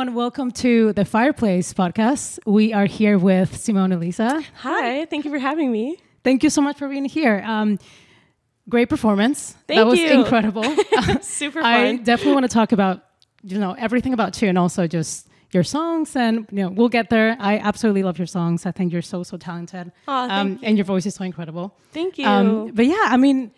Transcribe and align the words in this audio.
everyone. 0.00 0.16
Welcome 0.16 0.50
to 0.52 0.94
the 0.94 1.04
Fireplace 1.04 1.74
podcast. 1.74 2.38
We 2.46 2.72
are 2.72 2.86
here 2.86 3.18
with 3.18 3.60
Simone 3.60 3.92
Elisa. 3.92 4.42
Hi, 4.54 5.04
thank 5.04 5.26
you 5.26 5.30
for 5.30 5.38
having 5.38 5.70
me. 5.70 5.98
Thank 6.24 6.42
you 6.42 6.48
so 6.48 6.62
much 6.62 6.78
for 6.78 6.88
being 6.88 7.04
here. 7.04 7.42
Um, 7.44 7.78
great 8.66 8.88
performance. 8.88 9.54
Thank 9.68 9.78
that 9.78 9.86
was 9.86 9.98
you. 9.98 10.08
incredible. 10.20 10.64
Super 11.20 11.60
fun. 11.60 11.64
I 11.64 11.96
definitely 11.96 12.32
want 12.32 12.44
to 12.44 12.48
talk 12.48 12.72
about 12.72 13.04
you 13.42 13.58
know 13.58 13.72
everything 13.72 14.14
about 14.14 14.40
you 14.40 14.48
and 14.48 14.56
also 14.56 14.86
just 14.86 15.28
your 15.52 15.64
songs 15.64 16.16
and 16.16 16.46
you 16.50 16.62
know 16.62 16.70
we'll 16.70 16.88
get 16.88 17.10
there. 17.10 17.36
I 17.38 17.58
absolutely 17.58 18.02
love 18.02 18.16
your 18.16 18.26
songs. 18.26 18.64
I 18.64 18.72
think 18.72 18.94
you're 18.94 19.02
so 19.02 19.22
so 19.22 19.36
talented. 19.36 19.92
Aw, 20.08 20.28
thank 20.28 20.32
um, 20.32 20.60
and 20.62 20.78
your 20.78 20.86
voice 20.86 21.04
is 21.04 21.14
so 21.14 21.24
incredible. 21.24 21.76
Thank 21.92 22.16
you. 22.16 22.26
Um, 22.26 22.70
but 22.72 22.86
yeah, 22.86 23.04
I 23.04 23.18
mean, 23.18 23.52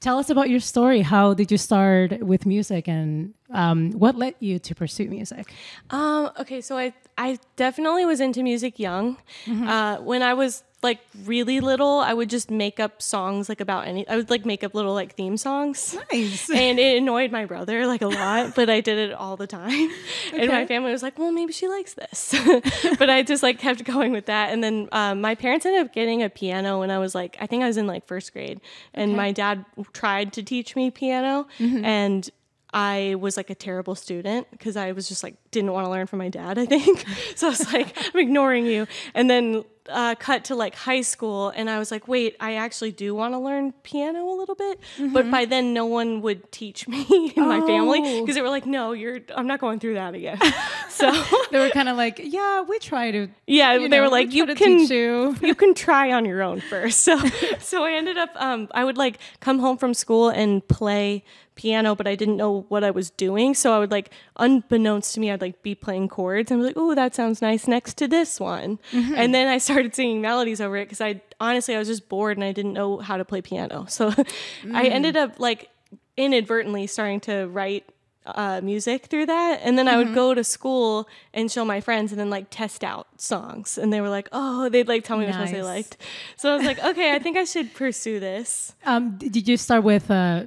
tell 0.00 0.18
us 0.18 0.28
about 0.28 0.50
your 0.50 0.60
story. 0.60 1.02
How 1.02 1.34
did 1.34 1.52
you 1.52 1.58
start 1.58 2.20
with 2.20 2.46
music, 2.46 2.88
and 2.88 3.34
um, 3.52 3.92
what 3.92 4.16
led 4.16 4.34
you 4.40 4.58
to 4.58 4.74
pursue 4.74 5.08
music? 5.08 5.52
Um, 5.90 6.30
okay, 6.40 6.60
so 6.60 6.76
I 6.78 6.94
I 7.18 7.38
definitely 7.56 8.04
was 8.04 8.20
into 8.20 8.42
music 8.42 8.78
young. 8.78 9.16
Mm-hmm. 9.46 9.68
Uh, 9.68 9.96
when 10.00 10.22
I 10.22 10.34
was 10.34 10.62
like 10.82 10.98
really 11.26 11.60
little, 11.60 12.00
I 12.00 12.12
would 12.12 12.28
just 12.28 12.50
make 12.50 12.80
up 12.80 13.00
songs 13.00 13.48
like 13.48 13.60
about 13.60 13.86
any. 13.86 14.08
I 14.08 14.16
would 14.16 14.30
like 14.30 14.44
make 14.44 14.64
up 14.64 14.74
little 14.74 14.94
like 14.94 15.14
theme 15.14 15.36
songs. 15.36 15.96
Nice. 16.12 16.50
And 16.62 16.78
it 16.80 16.96
annoyed 16.96 17.30
my 17.30 17.44
brother 17.44 17.86
like 17.86 18.02
a 18.02 18.08
lot, 18.08 18.56
but 18.56 18.68
I 18.68 18.80
did 18.80 18.98
it 18.98 19.12
all 19.12 19.36
the 19.36 19.46
time. 19.46 19.90
And 20.34 20.48
my 20.50 20.66
family 20.66 20.90
was 20.90 21.02
like, 21.02 21.18
"Well, 21.18 21.30
maybe 21.30 21.52
she 21.52 21.68
likes 21.68 21.94
this," 21.94 22.34
but 22.98 23.10
I 23.10 23.22
just 23.22 23.42
like 23.44 23.58
kept 23.58 23.84
going 23.84 24.10
with 24.12 24.26
that. 24.26 24.50
And 24.52 24.64
then 24.64 24.88
um, 24.90 25.20
my 25.20 25.34
parents 25.36 25.66
ended 25.66 25.82
up 25.86 25.92
getting 25.92 26.22
a 26.22 26.28
piano 26.30 26.80
when 26.80 26.90
I 26.90 26.98
was 26.98 27.14
like, 27.14 27.36
I 27.38 27.46
think 27.46 27.62
I 27.62 27.66
was 27.68 27.76
in 27.76 27.86
like 27.86 28.06
first 28.06 28.32
grade, 28.32 28.60
and 28.94 29.10
Okay. 29.12 29.16
my 29.16 29.30
dad 29.30 29.64
tried 29.92 30.32
to 30.32 30.42
teach 30.42 30.74
me 30.74 30.90
piano, 30.90 31.46
and 31.60 32.28
I 32.72 33.16
was 33.18 33.36
like 33.36 33.50
a 33.50 33.54
terrible 33.54 33.94
student 33.94 34.50
because 34.50 34.76
I 34.76 34.92
was 34.92 35.08
just 35.08 35.22
like 35.22 35.34
didn't 35.50 35.72
want 35.72 35.84
to 35.86 35.90
learn 35.90 36.06
from 36.06 36.18
my 36.18 36.28
dad. 36.28 36.58
I 36.58 36.66
think 36.66 37.04
so. 37.34 37.48
I 37.48 37.50
was 37.50 37.72
like, 37.72 37.96
I'm 38.14 38.20
ignoring 38.20 38.66
you. 38.66 38.86
And 39.14 39.28
then 39.28 39.64
uh, 39.88 40.14
cut 40.14 40.44
to 40.44 40.54
like 40.54 40.74
high 40.74 41.00
school, 41.00 41.48
and 41.50 41.68
I 41.68 41.78
was 41.78 41.90
like, 41.90 42.06
wait, 42.08 42.36
I 42.40 42.54
actually 42.54 42.92
do 42.92 43.14
want 43.14 43.34
to 43.34 43.38
learn 43.38 43.72
piano 43.82 44.28
a 44.28 44.36
little 44.36 44.54
bit. 44.54 44.78
But 45.12 45.30
by 45.30 45.44
then, 45.44 45.72
no 45.74 45.86
one 45.86 46.22
would 46.22 46.50
teach 46.52 46.86
me 46.92 47.32
in 47.36 47.48
my 47.48 47.60
family 47.66 48.00
Oh. 48.04 48.20
because 48.20 48.34
they 48.36 48.42
were 48.42 48.48
like, 48.50 48.66
no, 48.66 48.92
you're. 48.92 49.20
I'm 49.34 49.46
not 49.46 49.60
going 49.60 49.80
through 49.80 49.94
that 49.94 50.14
again. 50.14 50.38
so 50.88 51.10
they 51.50 51.58
were 51.58 51.70
kind 51.70 51.88
of 51.88 51.96
like, 51.96 52.20
yeah, 52.22 52.62
we 52.62 52.78
try 52.78 53.10
to. 53.10 53.28
yeah, 53.46 53.76
they 53.78 53.88
know, 53.88 54.02
were 54.02 54.08
like, 54.08 54.32
you 54.32 54.46
can 54.54 54.78
you. 54.86 55.36
you 55.42 55.54
can 55.54 55.74
try 55.74 56.12
on 56.12 56.24
your 56.24 56.42
own 56.42 56.60
first. 56.60 57.00
So 57.00 57.18
so 57.58 57.84
I 57.84 57.92
ended 57.92 58.18
up 58.18 58.30
um, 58.36 58.68
I 58.72 58.84
would 58.84 58.96
like 58.98 59.18
come 59.40 59.58
home 59.58 59.76
from 59.78 59.94
school 59.94 60.28
and 60.28 60.66
play 60.68 61.24
piano, 61.54 61.94
but 61.94 62.06
I 62.06 62.14
didn't 62.14 62.36
know 62.38 62.64
what 62.68 62.82
I 62.82 62.90
was 62.90 63.10
doing. 63.10 63.54
So 63.54 63.74
I 63.74 63.78
would 63.78 63.90
like 63.90 64.10
unbeknownst 64.36 65.14
to 65.14 65.20
me, 65.20 65.30
I'd 65.30 65.40
like 65.40 65.62
be 65.62 65.74
playing 65.74 66.08
chords 66.08 66.50
and 66.50 66.60
be 66.60 66.64
like, 66.66 66.76
oh, 66.76 66.94
that 66.94 67.14
sounds 67.14 67.42
nice 67.42 67.66
next 67.68 67.94
to 67.98 68.08
this 68.08 68.40
one. 68.40 68.78
Mm-hmm. 68.90 69.14
And 69.14 69.34
then 69.34 69.48
I 69.48 69.58
started 69.58 69.71
singing 69.92 70.20
melodies 70.20 70.60
over 70.60 70.76
it 70.76 70.84
because 70.86 71.00
I 71.00 71.20
honestly 71.40 71.74
I 71.74 71.78
was 71.78 71.88
just 71.88 72.08
bored 72.08 72.36
and 72.36 72.44
I 72.44 72.52
didn't 72.52 72.72
know 72.74 72.98
how 72.98 73.16
to 73.16 73.24
play 73.24 73.40
piano. 73.42 73.86
So 73.88 74.08
I 74.08 74.12
Mm. 74.14 74.90
ended 74.90 75.16
up 75.16 75.38
like 75.38 75.68
inadvertently 76.16 76.86
starting 76.86 77.20
to 77.20 77.46
write 77.48 77.84
uh, 78.24 78.60
music 78.62 79.06
through 79.06 79.26
that. 79.26 79.60
And 79.64 79.76
then 79.76 79.88
I 79.88 79.92
Mm-hmm. 79.96 79.98
would 80.10 80.14
go 80.14 80.32
to 80.34 80.44
school 80.44 81.08
and 81.34 81.50
show 81.50 81.64
my 81.64 81.80
friends 81.80 82.12
and 82.12 82.20
then 82.20 82.30
like 82.30 82.46
test 82.50 82.84
out 82.84 83.08
songs. 83.20 83.76
And 83.78 83.92
they 83.92 84.00
were 84.00 84.08
like, 84.10 84.28
oh, 84.30 84.68
they'd 84.68 84.86
like 84.86 85.02
tell 85.04 85.18
me 85.18 85.26
which 85.26 85.36
ones 85.36 85.50
they 85.50 85.62
liked. 85.62 85.96
So 86.36 86.52
I 86.52 86.56
was 86.56 86.64
like, 86.64 86.78
okay, 86.78 87.14
I 87.14 87.18
think 87.18 87.36
I 87.36 87.44
should 87.44 87.74
pursue 87.74 88.20
this. 88.20 88.74
Um, 88.86 89.16
did 89.18 89.48
you 89.48 89.56
start 89.56 89.82
with 89.84 90.10
uh, 90.10 90.44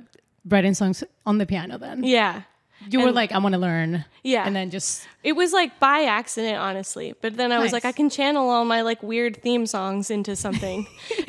writing 0.47 0.73
songs 0.73 1.03
on 1.25 1.37
the 1.37 1.45
piano 1.45 1.77
then? 1.77 2.03
Yeah. 2.03 2.43
You 2.89 3.01
were 3.01 3.11
like, 3.11 3.31
I 3.31 3.37
want 3.39 3.53
to 3.53 3.59
learn. 3.59 4.05
Yeah. 4.23 4.45
And 4.45 4.55
then 4.55 4.71
just 4.71 5.07
It 5.23 5.33
was 5.33 5.53
like 5.53 5.79
by 5.79 6.05
accident, 6.05 6.57
honestly. 6.57 7.13
But 7.21 7.37
then 7.37 7.51
I 7.51 7.59
was 7.59 7.71
like, 7.71 7.85
I 7.85 7.91
can 7.91 8.09
channel 8.09 8.49
all 8.49 8.65
my 8.65 8.81
like 8.81 9.03
weird 9.03 9.41
theme 9.41 9.65
songs 9.65 10.09
into 10.09 10.35
something. 10.35 10.87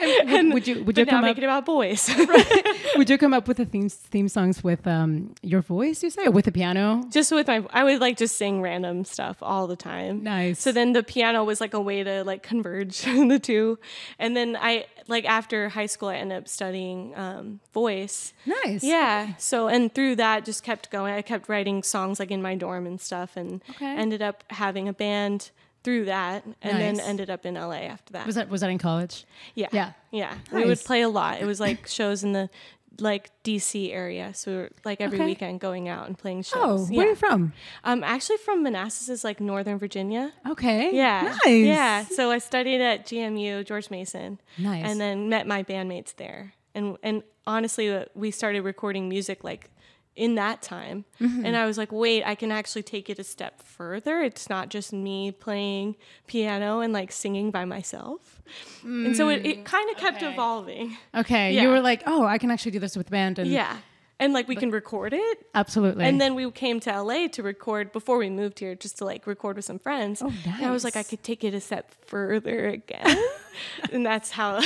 would, 0.00 0.52
would 0.54 0.68
you 0.68 0.84
would 0.84 0.98
you 0.98 1.06
come 1.06 1.22
make 1.22 1.32
up 1.32 1.38
it 1.38 1.44
about 1.44 1.66
boys. 1.66 2.10
would 2.96 3.10
you 3.10 3.18
come 3.18 3.34
up 3.34 3.46
with 3.46 3.58
the 3.58 3.64
theme 3.66 3.88
theme 3.88 4.28
songs 4.28 4.64
with 4.64 4.86
um 4.86 5.34
your 5.42 5.60
voice? 5.60 6.02
You 6.02 6.10
say 6.10 6.26
or 6.26 6.30
with 6.30 6.46
the 6.46 6.52
piano? 6.52 7.04
just 7.10 7.32
with 7.32 7.46
my, 7.46 7.64
I 7.70 7.84
would 7.84 8.00
like 8.00 8.16
just 8.16 8.36
sing 8.36 8.62
random 8.62 9.04
stuff 9.04 9.36
all 9.42 9.66
the 9.66 9.76
time. 9.76 10.22
Nice. 10.22 10.60
So 10.60 10.72
then 10.72 10.92
the 10.92 11.02
piano 11.02 11.44
was 11.44 11.60
like 11.60 11.74
a 11.74 11.80
way 11.80 12.02
to 12.02 12.24
like 12.24 12.42
converge 12.42 13.02
the 13.02 13.38
two. 13.38 13.78
And 14.18 14.36
then 14.36 14.56
I 14.60 14.86
like 15.08 15.24
after 15.24 15.68
high 15.68 15.86
school 15.86 16.08
I 16.08 16.16
ended 16.16 16.38
up 16.38 16.48
studying 16.48 17.14
um, 17.16 17.60
voice. 17.72 18.32
nice. 18.46 18.82
Yeah. 18.82 19.34
So 19.36 19.68
and 19.68 19.94
through 19.94 20.16
that 20.16 20.44
just 20.44 20.62
kept 20.62 20.89
going. 20.90 21.14
I 21.14 21.22
kept 21.22 21.48
writing 21.48 21.82
songs 21.82 22.18
like 22.20 22.30
in 22.30 22.42
my 22.42 22.54
dorm 22.54 22.86
and 22.86 23.00
stuff 23.00 23.36
and 23.36 23.62
Okay. 23.70 23.86
ended 23.86 24.22
up 24.22 24.44
having 24.50 24.88
a 24.88 24.92
band 24.92 25.50
through 25.82 26.04
that 26.06 26.44
and 26.60 26.78
then 26.78 27.00
ended 27.00 27.30
up 27.30 27.46
in 27.46 27.54
LA 27.54 27.86
after 27.88 28.12
that. 28.12 28.26
Was 28.26 28.34
that 28.34 28.48
was 28.50 28.60
that 28.60 28.70
in 28.70 28.78
college? 28.78 29.24
yeah. 29.54 29.68
yeah. 29.72 29.92
Yeah. 30.10 30.34
We 30.52 30.64
would 30.66 30.80
play 30.80 31.00
a 31.02 31.08
lot. 31.08 31.40
It 31.40 31.46
was 31.46 31.58
like 31.60 31.86
shows 31.86 32.22
in 32.24 32.32
the 32.32 32.50
like 32.98 33.30
DC 33.44 33.92
area. 33.94 34.34
So 34.34 34.50
we 34.50 34.56
were 34.58 34.70
like 34.84 35.00
every 35.00 35.16
Okay. 35.18 35.24
weekend 35.24 35.60
going 35.60 35.88
out 35.88 36.06
and 36.06 36.18
playing 36.18 36.42
shows. 36.42 36.60
Oh, 36.62 36.76
shows. 36.78 36.90
where 36.90 37.06
are 37.06 37.10
you 37.10 37.16
from? 37.16 37.54
I'm 37.82 38.04
actually 38.04 38.36
from 38.38 38.62
Manassas, 38.62 39.08
is 39.08 39.24
like 39.24 39.40
Northern 39.40 39.78
Virginia. 39.78 40.32
Okay. 40.46 40.94
Yeah. 40.94 41.34
Nice. 41.46 41.64
Yeah. 41.66 42.04
So 42.04 42.30
I 42.30 42.36
studied 42.38 42.82
at 42.82 43.06
GMU, 43.06 43.64
George 43.64 43.88
Mason. 43.90 44.38
Nice. 44.58 44.84
And 44.84 45.00
then 45.00 45.30
met 45.30 45.46
my 45.46 45.62
bandmates 45.62 46.14
there. 46.16 46.52
And 46.74 46.98
and 47.02 47.22
honestly, 47.46 47.90
uh, 47.90 48.04
we 48.14 48.30
started 48.30 48.60
recording 48.62 49.08
music 49.08 49.42
like 49.44 49.70
in 50.16 50.34
that 50.34 50.60
time. 50.60 51.04
Mm-hmm. 51.20 51.46
And 51.46 51.56
I 51.56 51.66
was 51.66 51.78
like, 51.78 51.90
wait, 51.92 52.24
I 52.24 52.34
can 52.34 52.50
actually 52.52 52.82
take 52.82 53.08
it 53.08 53.18
a 53.18 53.24
step 53.24 53.62
further. 53.62 54.20
It's 54.22 54.50
not 54.50 54.68
just 54.68 54.92
me 54.92 55.30
playing 55.32 55.96
piano 56.26 56.80
and 56.80 56.92
like 56.92 57.10
singing 57.12 57.50
by 57.50 57.64
myself. 57.64 58.42
And 58.82 59.16
so 59.16 59.28
it, 59.28 59.46
it 59.46 59.64
kind 59.64 59.88
of 59.90 59.96
kept 59.96 60.18
Mm, 60.20 60.24
okay. 60.24 60.32
evolving. 60.32 60.96
Okay. 61.14 61.60
You 61.62 61.68
were 61.68 61.80
like, 61.80 62.02
oh, 62.06 62.24
I 62.26 62.38
can 62.38 62.50
actually 62.50 62.72
do 62.72 62.80
this 62.80 62.96
with 62.96 63.08
band 63.10 63.38
and 63.38 63.48
Yeah. 63.50 63.76
And 64.18 64.34
like 64.34 64.48
we 64.48 64.56
can 64.56 64.70
record 64.70 65.14
it. 65.14 65.46
absolutely. 65.54 66.04
And 66.04 66.20
then 66.20 66.34
we 66.34 66.50
came 66.50 66.78
to 66.80 67.02
LA 67.02 67.28
to 67.28 67.42
record 67.42 67.90
before 67.90 68.18
we 68.18 68.28
moved 68.28 68.58
here, 68.58 68.74
just 68.74 68.98
to 68.98 69.06
like 69.06 69.26
record 69.26 69.56
with 69.56 69.64
some 69.64 69.78
friends. 69.78 70.20
Oh, 70.20 70.26
nice. 70.26 70.46
And 70.58 70.66
I 70.66 70.70
was 70.72 70.84
like, 70.84 70.94
I 70.96 71.02
could 71.04 71.22
take 71.22 71.42
it 71.42 71.54
a 71.54 71.60
step 71.60 71.94
further 72.04 72.68
again, 72.68 73.16
and 73.92 74.04
that's 74.04 74.30
how. 74.30 74.60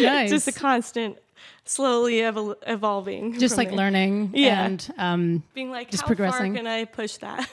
nice. 0.00 0.28
just 0.36 0.48
a 0.48 0.52
constant, 0.52 1.18
slowly 1.64 2.14
evol- 2.16 2.56
evolving. 2.66 3.38
just 3.38 3.56
like 3.56 3.68
there. 3.68 3.76
learning 3.78 4.30
Yeah. 4.34 4.64
and 4.66 4.94
um 4.98 5.42
being 5.54 5.70
like, 5.70 5.90
just 5.90 6.02
how 6.02 6.06
progressing. 6.08 6.54
far 6.54 6.62
can 6.62 6.66
I 6.66 6.84
push 6.84 7.16
that? 7.18 7.48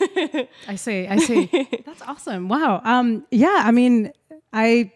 I 0.67 0.75
see. 0.75 1.07
I 1.07 1.17
see. 1.17 1.49
that's 1.85 2.01
awesome. 2.01 2.47
Wow. 2.49 2.81
Um 2.83 3.25
yeah, 3.31 3.61
I 3.65 3.71
mean, 3.71 4.11
I 4.53 4.91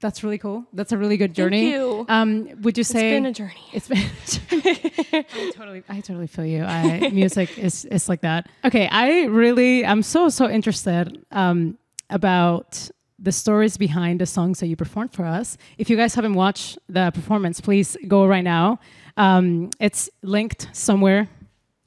that's 0.00 0.24
really 0.24 0.38
cool. 0.38 0.64
That's 0.72 0.92
a 0.92 0.96
really 0.96 1.18
good 1.18 1.34
journey. 1.34 1.70
you. 1.72 2.06
Um 2.08 2.48
would 2.62 2.78
you 2.78 2.84
say 2.84 3.10
it's 3.10 3.16
been 3.16 3.26
a 3.26 3.32
journey. 3.32 3.66
It's 3.72 3.88
been 3.88 4.06
I 5.40 5.52
totally 5.54 5.82
I 5.88 6.00
totally 6.00 6.26
feel 6.26 6.46
you. 6.46 6.64
I 6.64 7.10
music 7.10 7.58
is 7.58 7.84
is 7.84 8.08
like 8.08 8.22
that. 8.22 8.48
Okay, 8.64 8.88
I 8.88 9.24
really 9.26 9.84
I'm 9.84 10.02
so 10.02 10.28
so 10.30 10.48
interested 10.48 11.24
um 11.30 11.76
about 12.08 12.90
the 13.20 13.32
stories 13.32 13.76
behind 13.76 14.20
the 14.20 14.26
songs 14.26 14.60
that 14.60 14.66
you 14.66 14.76
performed 14.76 15.12
for 15.12 15.24
us. 15.24 15.58
If 15.76 15.90
you 15.90 15.96
guys 15.96 16.14
haven't 16.14 16.34
watched 16.34 16.78
the 16.88 17.10
performance, 17.10 17.60
please 17.60 17.96
go 18.08 18.26
right 18.26 18.44
now. 18.44 18.80
Um, 19.16 19.70
it's 19.78 20.08
linked 20.22 20.68
somewhere 20.72 21.28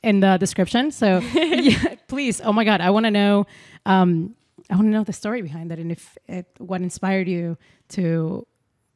in 0.03 0.19
the 0.19 0.37
description. 0.37 0.91
So 0.91 1.19
yeah, 1.33 1.95
please, 2.07 2.41
oh 2.41 2.53
my 2.53 2.63
God, 2.63 2.81
I 2.81 2.91
want 2.91 3.05
to 3.05 3.11
know. 3.11 3.47
Um, 3.85 4.35
I 4.69 4.75
want 4.75 4.87
to 4.87 4.91
know 4.91 5.03
the 5.03 5.13
story 5.13 5.41
behind 5.41 5.71
that 5.71 5.79
and 5.79 5.91
if 5.91 6.17
it, 6.27 6.45
what 6.57 6.81
inspired 6.81 7.27
you 7.27 7.57
to 7.89 8.47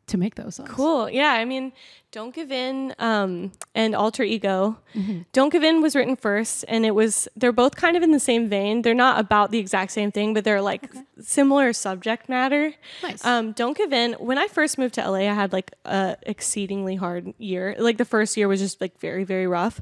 to 0.07 0.17
make 0.17 0.35
those 0.35 0.55
songs. 0.55 0.69
Cool. 0.69 1.09
Yeah. 1.09 1.31
I 1.33 1.45
mean, 1.45 1.73
Don't 2.11 2.33
Give 2.33 2.51
In 2.51 2.95
um, 2.97 3.51
and 3.75 3.93
Alter 3.93 4.23
Ego. 4.23 4.79
Mm-hmm. 4.95 5.21
Don't 5.33 5.51
Give 5.51 5.63
In 5.63 5.81
was 5.81 5.95
written 5.95 6.15
first, 6.15 6.65
and 6.67 6.85
it 6.85 6.91
was, 6.95 7.27
they're 7.35 7.51
both 7.51 7.75
kind 7.75 7.95
of 7.97 8.03
in 8.03 8.11
the 8.11 8.19
same 8.19 8.47
vein. 8.49 8.81
They're 8.81 8.93
not 8.93 9.19
about 9.19 9.51
the 9.51 9.59
exact 9.59 9.91
same 9.91 10.11
thing, 10.11 10.33
but 10.33 10.43
they're 10.43 10.61
like 10.61 10.89
similar 11.21 11.73
subject 11.73 12.29
matter. 12.29 12.73
Nice. 13.03 13.23
Um, 13.25 13.51
Don't 13.51 13.77
Give 13.77 13.91
In, 13.91 14.13
when 14.13 14.37
I 14.37 14.47
first 14.47 14.77
moved 14.77 14.95
to 14.95 15.09
LA, 15.09 15.29
I 15.29 15.33
had 15.33 15.51
like 15.53 15.71
a 15.85 16.15
exceedingly 16.23 16.95
hard 16.95 17.33
year. 17.37 17.75
Like 17.77 17.97
the 17.97 18.05
first 18.05 18.37
year 18.37 18.47
was 18.47 18.59
just 18.59 18.79
like 18.79 18.99
very, 18.99 19.25
very 19.25 19.47
rough. 19.47 19.81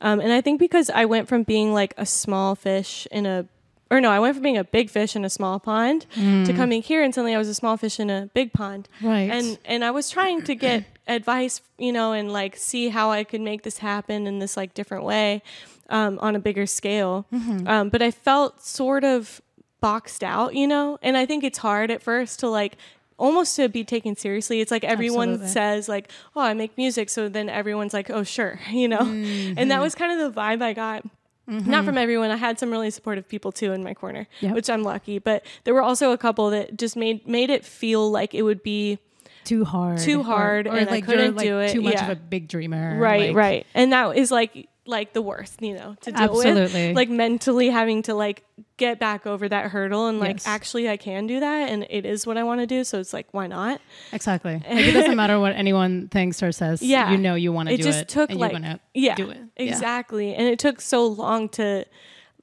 Um, 0.00 0.20
and 0.20 0.32
I 0.32 0.40
think 0.40 0.58
because 0.58 0.90
I 0.90 1.04
went 1.04 1.28
from 1.28 1.42
being 1.42 1.72
like 1.74 1.94
a 1.96 2.06
small 2.06 2.54
fish 2.54 3.06
in 3.10 3.26
a 3.26 3.46
or 3.90 4.00
no, 4.00 4.10
I 4.10 4.18
went 4.18 4.34
from 4.34 4.42
being 4.42 4.56
a 4.58 4.64
big 4.64 4.90
fish 4.90 5.14
in 5.14 5.24
a 5.24 5.30
small 5.30 5.60
pond 5.60 6.06
to 6.14 6.52
coming 6.54 6.82
here 6.82 7.02
and 7.02 7.14
suddenly 7.14 7.34
I 7.34 7.38
was 7.38 7.48
a 7.48 7.54
small 7.54 7.76
fish 7.76 8.00
in 8.00 8.10
a 8.10 8.28
big 8.34 8.52
pond. 8.52 8.88
Right. 9.02 9.30
And 9.30 9.58
and 9.64 9.84
I 9.84 9.90
was 9.90 10.10
trying 10.10 10.42
to 10.42 10.54
get 10.54 10.84
advice, 11.06 11.60
you 11.78 11.92
know, 11.92 12.12
and 12.12 12.32
like 12.32 12.56
see 12.56 12.88
how 12.88 13.10
I 13.10 13.24
could 13.24 13.40
make 13.40 13.62
this 13.62 13.78
happen 13.78 14.26
in 14.26 14.38
this 14.40 14.56
like 14.56 14.74
different 14.74 15.04
way 15.04 15.42
um, 15.88 16.18
on 16.20 16.34
a 16.34 16.40
bigger 16.40 16.66
scale. 16.66 17.26
Um, 17.66 17.88
but 17.88 18.02
I 18.02 18.10
felt 18.10 18.60
sort 18.62 19.04
of 19.04 19.40
boxed 19.80 20.24
out, 20.24 20.54
you 20.54 20.66
know, 20.66 20.98
and 21.02 21.16
I 21.16 21.26
think 21.26 21.44
it's 21.44 21.58
hard 21.58 21.90
at 21.90 22.02
first 22.02 22.40
to 22.40 22.48
like 22.48 22.76
almost 23.18 23.56
to 23.56 23.68
be 23.68 23.84
taken 23.84 24.16
seriously. 24.16 24.60
It's 24.60 24.70
like 24.70 24.84
everyone 24.84 25.30
Absolutely. 25.30 25.52
says 25.52 25.88
like, 25.88 26.10
"Oh, 26.34 26.40
I 26.40 26.54
make 26.54 26.76
music," 26.76 27.08
so 27.08 27.28
then 27.28 27.48
everyone's 27.48 27.94
like, 27.94 28.10
"Oh, 28.10 28.24
sure," 28.24 28.58
you 28.70 28.88
know. 28.88 29.00
And 29.00 29.70
that 29.70 29.80
was 29.80 29.94
kind 29.94 30.18
of 30.20 30.34
the 30.34 30.40
vibe 30.40 30.62
I 30.62 30.72
got 30.72 31.04
Not 31.48 31.62
mm-hmm. 31.62 31.86
from 31.86 31.96
everyone. 31.98 32.30
I 32.32 32.36
had 32.36 32.58
some 32.58 32.70
really 32.70 32.90
supportive 32.90 33.28
people 33.28 33.52
too 33.52 33.72
in 33.72 33.84
my 33.84 33.94
corner, 33.94 34.26
Yep. 34.40 34.54
which 34.54 34.68
I'm 34.68 34.82
lucky. 34.82 35.18
But 35.20 35.44
there 35.64 35.74
were 35.74 35.82
also 35.82 36.10
a 36.12 36.18
couple 36.18 36.50
that 36.50 36.76
just 36.76 36.96
made 36.96 37.26
made 37.28 37.50
it 37.50 37.64
feel 37.64 38.10
like 38.10 38.34
it 38.34 38.42
would 38.42 38.62
be 38.64 38.98
Too 39.44 39.64
hard. 39.64 39.98
Too 39.98 40.24
hard, 40.24 40.66
Or, 40.66 40.76
and 40.76 40.88
I 40.88 40.92
like 40.92 41.04
couldn't 41.04 41.20
you're 41.24 41.32
like 41.34 41.46
do 41.46 41.58
it. 41.60 41.72
too 41.72 41.82
much 41.82 41.94
Yeah. 41.94 42.10
of 42.10 42.18
a 42.18 42.20
big 42.20 42.48
dreamer. 42.48 42.98
right, 42.98 43.28
like- 43.28 43.36
right, 43.36 43.66
and 43.74 43.92
that 43.92 44.16
is 44.16 44.30
like 44.32 44.68
like 44.86 45.12
the 45.12 45.22
worst, 45.22 45.60
you 45.62 45.74
know, 45.74 45.96
to 46.02 46.12
deal 46.12 46.22
Absolutely. 46.22 46.88
with. 46.88 46.96
Like 46.96 47.08
mentally 47.08 47.68
having 47.70 48.02
to 48.02 48.14
like 48.14 48.44
get 48.76 48.98
back 48.98 49.26
over 49.26 49.48
that 49.48 49.70
hurdle 49.70 50.06
and 50.08 50.20
like 50.20 50.36
Yes. 50.36 50.46
actually 50.46 50.88
I 50.88 50.96
can 50.96 51.26
do 51.26 51.40
that 51.40 51.68
and 51.70 51.86
it 51.90 52.04
is 52.06 52.26
what 52.26 52.36
I 52.36 52.44
want 52.44 52.60
to 52.60 52.66
do. 52.66 52.84
So 52.84 52.98
it's 53.00 53.12
like 53.12 53.26
why 53.32 53.46
not? 53.46 53.80
Exactly. 54.12 54.54
Like 54.68 54.84
it 54.84 54.92
doesn't 54.92 55.16
matter 55.16 55.38
what 55.40 55.52
anyone 55.54 56.08
thinks 56.08 56.42
or 56.42 56.52
says. 56.52 56.82
Yeah. 56.82 57.10
You 57.10 57.18
know 57.18 57.34
you 57.34 57.52
want 57.52 57.68
to 57.68 57.74
it 57.74 57.78
do 57.78 57.82
just 57.84 58.02
it. 58.02 58.08
took 58.08 58.30
and 58.30 58.38
like 58.38 58.52
you're 58.52 58.78
yeah, 58.94 59.14
do 59.14 59.30
it. 59.30 59.38
Yeah. 59.58 59.64
exactly 59.72 60.34
and 60.34 60.46
it 60.46 60.58
took 60.58 60.80
so 60.80 61.06
long 61.06 61.48
to 61.50 61.84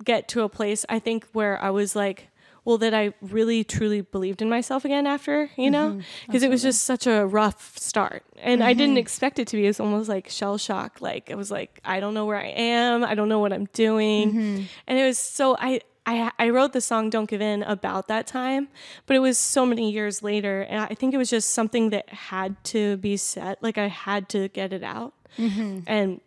get 0.04 0.28
to 0.28 0.42
a 0.42 0.50
place 0.50 0.86
i 0.90 1.00
think 1.00 1.26
where 1.34 1.62
i 1.62 1.70
was 1.70 1.96
like 1.96 2.28
well 2.66 2.78
that 2.78 2.94
i 2.94 3.14
really 3.22 3.64
truly 3.64 4.02
believed 4.02 4.42
in 4.42 4.50
myself 4.50 4.86
again 4.86 5.06
after 5.08 5.50
you 5.58 5.70
know 5.70 5.90
Mm-hmm. 5.92 6.00
because 6.28 6.44
it 6.44 6.50
was 6.50 6.62
just 6.62 6.84
such 6.84 7.06
a 7.08 7.26
rough 7.26 7.78
start 7.78 8.24
and 8.42 8.64
i 8.64 8.74
didn't 8.74 8.98
expect 8.98 9.40
it 9.40 9.48
to 9.50 9.58
be 9.58 9.66
it's 9.68 9.80
almost 9.80 10.08
like 10.10 10.30
shell 10.30 10.58
shock 10.58 11.02
like 11.02 11.30
i 11.32 11.36
was 11.36 11.52
like 11.52 11.80
i 11.84 12.00
don't 12.00 12.14
know 12.14 12.26
where 12.26 12.38
i 12.38 12.48
am 12.48 13.04
i 13.04 13.16
don't 13.16 13.30
know 13.30 13.40
what 13.40 13.52
i'm 13.54 13.66
doing 13.74 14.30
Mm-hmm. 14.32 14.64
and 14.88 15.00
it 15.00 15.04
was 15.06 15.18
so 15.18 15.56
i 15.60 15.82
I, 16.06 16.32
I 16.38 16.50
wrote 16.50 16.74
the 16.74 16.82
song 16.82 17.10
Don't 17.10 17.30
Give 17.30 17.40
In 17.42 17.64
about 17.64 18.10
that 18.10 18.28
time, 18.28 18.68
but 19.06 19.16
it 19.16 19.20
was 19.20 19.38
so 19.38 19.66
many 19.66 19.90
years 19.90 20.22
later. 20.22 20.64
And 20.64 20.82
I 20.82 20.96
think 20.96 21.14
it 21.14 21.18
was 21.18 21.30
just 21.30 21.52
something 21.52 21.92
that 21.92 22.10
had 22.10 22.62
to 22.76 22.98
be 22.98 23.16
said. 23.16 23.56
Like 23.62 23.78
I 23.78 23.88
had 23.88 24.28
to 24.36 24.50
get 24.50 24.74
it 24.74 24.84
out. 24.84 25.14
And 25.38 26.20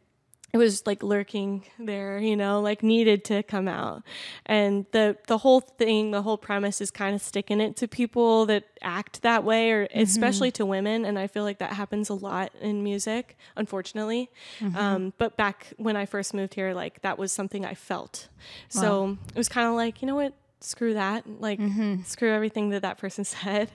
it 0.52 0.58
was 0.58 0.86
like 0.86 1.02
lurking 1.02 1.64
there, 1.78 2.18
you 2.18 2.36
know, 2.36 2.60
like 2.60 2.82
needed 2.82 3.24
to 3.26 3.42
come 3.42 3.68
out. 3.68 4.02
And 4.46 4.86
the 4.92 5.16
the 5.26 5.38
whole 5.38 5.60
thing, 5.60 6.12
the 6.12 6.22
whole 6.22 6.38
premise 6.38 6.80
is 6.80 6.90
kind 6.90 7.14
of 7.14 7.20
sticking 7.20 7.60
it 7.60 7.76
to 7.76 7.88
people 7.88 8.46
that 8.46 8.64
act 8.80 9.22
that 9.22 9.44
way 9.44 9.72
or 9.72 9.86
mm-hmm. 9.86 10.00
especially 10.00 10.50
to 10.52 10.64
women 10.64 11.04
and 11.04 11.18
I 11.18 11.26
feel 11.26 11.42
like 11.42 11.58
that 11.58 11.72
happens 11.72 12.08
a 12.08 12.14
lot 12.14 12.52
in 12.60 12.82
music, 12.82 13.36
unfortunately. 13.56 14.30
Mm-hmm. 14.60 14.76
Um, 14.76 15.12
but 15.18 15.36
back 15.36 15.72
when 15.76 15.96
I 15.96 16.06
first 16.06 16.32
moved 16.32 16.54
here, 16.54 16.72
like 16.72 17.02
that 17.02 17.18
was 17.18 17.32
something 17.32 17.64
I 17.64 17.74
felt. 17.74 18.28
So 18.68 19.18
it 19.28 19.38
was 19.38 19.48
kind 19.48 19.68
of 19.68 19.74
like, 19.74 20.00
you 20.00 20.06
know 20.06 20.16
what? 20.16 20.32
Screw 20.60 20.94
that. 20.94 21.28
Like 21.28 21.58
mm-hmm. 21.58 22.02
screw 22.04 22.32
everything 22.32 22.70
that 22.70 22.82
that 22.82 22.98
person 22.98 23.24
said. 23.36 23.70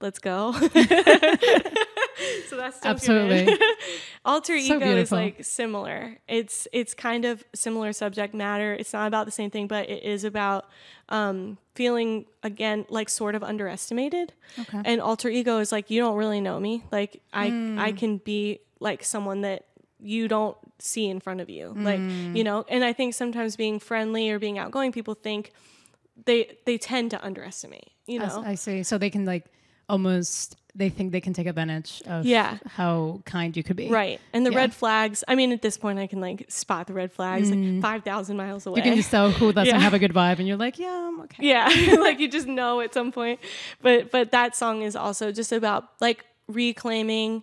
Let's 0.00 0.18
go. 0.18 0.54
so 2.48 2.56
that's 2.56 2.84
Absolutely. 2.84 3.56
Alter 4.24 4.58
So 4.58 4.76
ego 4.76 4.96
is 4.96 5.12
like 5.12 5.44
similar. 5.44 6.18
It's 6.28 6.66
it's 6.72 6.94
kind 6.94 7.24
of 7.24 7.44
similar 7.54 7.92
subject 7.92 8.34
matter. 8.34 8.72
It's 8.74 8.92
not 8.92 9.06
about 9.06 9.26
the 9.26 9.32
same 9.32 9.50
thing, 9.50 9.66
but 9.66 9.88
it 9.88 10.02
is 10.02 10.24
about 10.24 10.66
um, 11.08 11.58
feeling 11.74 12.26
again 12.42 12.86
like 12.88 13.08
sort 13.08 13.34
of 13.34 13.42
underestimated. 13.42 14.32
Okay. 14.58 14.80
And 14.84 15.00
alter 15.00 15.28
ego 15.28 15.58
is 15.58 15.72
like 15.72 15.90
you 15.90 16.00
don't 16.00 16.16
really 16.16 16.40
know 16.40 16.58
me. 16.58 16.84
Like 16.90 17.22
I 17.32 17.48
Hmm. 17.50 17.78
I 17.78 17.92
can 17.92 18.18
be 18.18 18.60
like 18.80 19.04
someone 19.04 19.42
that 19.42 19.66
you 20.00 20.28
don't 20.28 20.56
see 20.78 21.08
in 21.08 21.20
front 21.20 21.40
of 21.40 21.48
you. 21.48 21.72
Like 21.76 22.00
Hmm. 22.00 22.36
you 22.36 22.44
know. 22.44 22.64
And 22.68 22.84
I 22.84 22.92
think 22.92 23.14
sometimes 23.14 23.56
being 23.56 23.78
friendly 23.78 24.30
or 24.30 24.38
being 24.38 24.58
outgoing, 24.58 24.92
people 24.92 25.14
think 25.14 25.52
they 26.24 26.56
they 26.64 26.78
tend 26.78 27.10
to 27.12 27.24
underestimate. 27.24 27.90
You 28.06 28.20
know. 28.20 28.42
I 28.44 28.54
see. 28.56 28.82
So 28.82 28.98
they 28.98 29.10
can 29.10 29.24
like 29.24 29.44
almost 29.88 30.56
they 30.76 30.90
think 30.90 31.10
they 31.12 31.20
can 31.22 31.32
take 31.32 31.46
advantage 31.46 32.02
of 32.06 32.26
Yeah. 32.26 32.58
how 32.66 33.20
kind 33.24 33.56
you 33.56 33.62
could 33.62 33.76
be. 33.76 33.88
Right. 33.88 34.20
And 34.34 34.44
the 34.44 34.50
Yeah. 34.52 34.58
red 34.58 34.74
flags, 34.74 35.24
I 35.26 35.34
mean, 35.34 35.50
at 35.52 35.62
this 35.62 35.78
point, 35.78 35.98
I 35.98 36.06
can 36.06 36.20
like 36.20 36.44
spot 36.48 36.86
the 36.86 36.92
red 36.92 37.10
flags 37.12 37.50
like 37.50 37.80
5,000 37.80 38.36
miles 38.36 38.66
away. 38.66 38.80
Mm. 38.80 38.84
You 38.84 38.90
can 38.90 38.96
just 38.96 39.10
tell 39.10 39.30
who 39.30 39.52
doesn't 39.52 39.74
Yeah. 39.74 39.80
have 39.80 39.94
a 39.94 39.98
good 39.98 40.12
vibe 40.12 40.38
and 40.38 40.46
you're 40.46 40.58
like, 40.58 40.78
yeah, 40.78 41.08
I'm 41.08 41.20
okay. 41.22 41.46
yeah. 41.46 41.68
like 42.00 42.18
you 42.20 42.28
just 42.28 42.46
know 42.46 42.80
at 42.80 42.92
some 42.92 43.10
point. 43.10 43.40
But, 43.80 44.10
but 44.10 44.30
that 44.32 44.54
song 44.54 44.82
is 44.82 44.94
also 44.94 45.32
just 45.32 45.50
about 45.52 45.88
like 46.00 46.24
reclaiming 46.48 47.42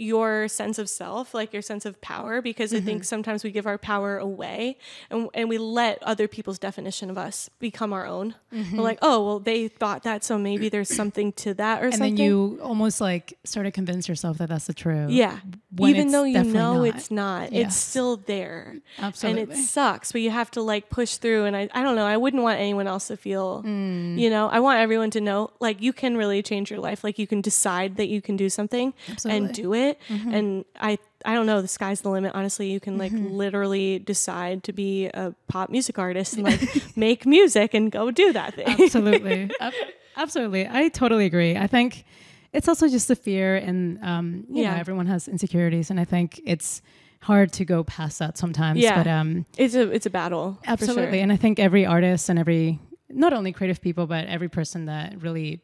your 0.00 0.48
sense 0.48 0.78
of 0.78 0.88
self, 0.88 1.34
like 1.34 1.52
your 1.52 1.62
sense 1.62 1.84
of 1.84 2.00
power, 2.00 2.40
because 2.40 2.72
I 2.72 2.80
think 2.80 3.04
sometimes 3.04 3.44
we 3.44 3.50
give 3.50 3.66
our 3.66 3.78
power 3.78 4.16
away 4.18 4.78
and, 5.10 5.28
and 5.34 5.48
we 5.48 5.58
let 5.58 6.02
other 6.02 6.26
people's 6.26 6.58
definition 6.58 7.10
of 7.10 7.18
us 7.18 7.50
become 7.58 7.92
our 7.92 8.06
own. 8.06 8.34
We're 8.50 8.82
like, 8.82 8.98
oh, 9.02 9.24
well, 9.24 9.38
they 9.38 9.68
thought 9.68 10.02
that, 10.04 10.24
so 10.24 10.38
maybe 10.38 10.68
there's 10.68 10.92
something 10.94 11.32
to 11.34 11.54
that 11.54 11.82
or 11.82 11.86
And 11.86 11.94
something. 11.94 12.14
then 12.16 12.24
you 12.24 12.58
almost 12.62 13.00
like 13.00 13.36
sort 13.44 13.66
of 13.66 13.72
convince 13.72 14.08
yourself 14.08 14.38
that 14.38 14.48
that's 14.48 14.66
the 14.66 14.74
truth. 14.74 15.10
Yeah. 15.10 15.38
Even 15.78 16.10
though 16.10 16.24
you 16.24 16.42
know 16.42 16.78
not. 16.84 16.88
it's 16.96 17.10
not, 17.10 17.52
Yes. 17.52 17.66
it's 17.68 17.76
still 17.76 18.16
there. 18.16 18.76
Absolutely. 18.98 19.42
And 19.42 19.52
it 19.52 19.56
sucks, 19.56 20.12
but 20.12 20.20
you 20.20 20.30
have 20.30 20.50
to 20.52 20.62
like 20.62 20.88
push 20.90 21.16
through. 21.16 21.44
And 21.44 21.56
I, 21.56 21.68
I 21.72 21.82
don't 21.82 21.94
know, 21.94 22.06
I 22.06 22.16
wouldn't 22.16 22.42
want 22.42 22.58
anyone 22.58 22.86
else 22.86 23.08
to 23.08 23.16
feel, 23.16 23.62
Mm. 23.62 24.18
you 24.18 24.30
know, 24.30 24.48
I 24.48 24.60
want 24.60 24.80
everyone 24.80 25.10
to 25.12 25.20
know 25.20 25.50
like 25.60 25.80
you 25.82 25.92
can 25.92 26.16
really 26.16 26.42
change 26.42 26.70
your 26.70 26.80
life. 26.80 27.04
Like 27.04 27.18
you 27.18 27.26
can 27.26 27.40
decide 27.40 27.96
that 27.96 28.08
you 28.08 28.20
can 28.22 28.36
do 28.36 28.48
something 28.48 28.94
Absolutely. 29.08 29.46
and 29.46 29.54
do 29.54 29.74
it. 29.74 29.89
Mm-hmm. 30.08 30.34
And 30.34 30.64
I, 30.80 30.98
I 31.24 31.34
don't 31.34 31.46
know, 31.46 31.60
the 31.62 31.68
sky's 31.68 32.00
the 32.00 32.10
limit. 32.10 32.32
Honestly, 32.34 32.70
you 32.70 32.80
can 32.80 32.98
like 32.98 33.12
literally 33.14 33.98
decide 33.98 34.62
to 34.64 34.72
be 34.72 35.06
a 35.06 35.34
pop 35.48 35.70
music 35.70 35.98
artist 35.98 36.34
and 36.34 36.44
like 36.44 36.60
make 36.96 37.26
music 37.26 37.74
and 37.74 37.90
go 37.92 38.10
do 38.10 38.32
that 38.32 38.54
thing. 38.54 38.68
absolutely 38.68 39.50
absolutely 40.16 40.68
i 40.68 40.88
totally 40.88 41.24
agree 41.26 41.56
i 41.56 41.66
think 41.66 42.04
it's 42.52 42.68
also 42.68 42.88
just 42.88 43.08
the 43.08 43.16
fear 43.16 43.56
and 43.56 43.98
um 44.02 44.44
you 44.48 44.64
know 44.64 44.70
Yeah. 44.72 44.76
everyone 44.78 45.06
has 45.06 45.28
insecurities 45.28 45.90
and 45.90 46.00
i 46.00 46.04
think 46.04 46.40
it's 46.44 46.82
hard 47.22 47.52
to 47.52 47.64
go 47.64 47.84
past 47.84 48.18
that 48.18 48.36
sometimes 48.38 48.80
Yeah. 48.80 48.96
but 49.02 49.06
um 49.06 49.46
It's 49.56 49.74
a, 49.74 49.90
it's 49.90 50.06
a 50.06 50.10
battle. 50.10 50.54
for 50.54 50.64
sure. 50.66 50.72
absolutely 50.72 51.20
and 51.20 51.32
i 51.32 51.36
think 51.36 51.58
every 51.58 51.86
artist 51.86 52.28
and 52.28 52.38
every 52.38 52.78
not 53.08 53.32
only 53.32 53.52
creative 53.52 53.80
people 53.80 54.06
but 54.06 54.26
every 54.26 54.48
person 54.48 54.86
that 54.86 55.20
really 55.22 55.60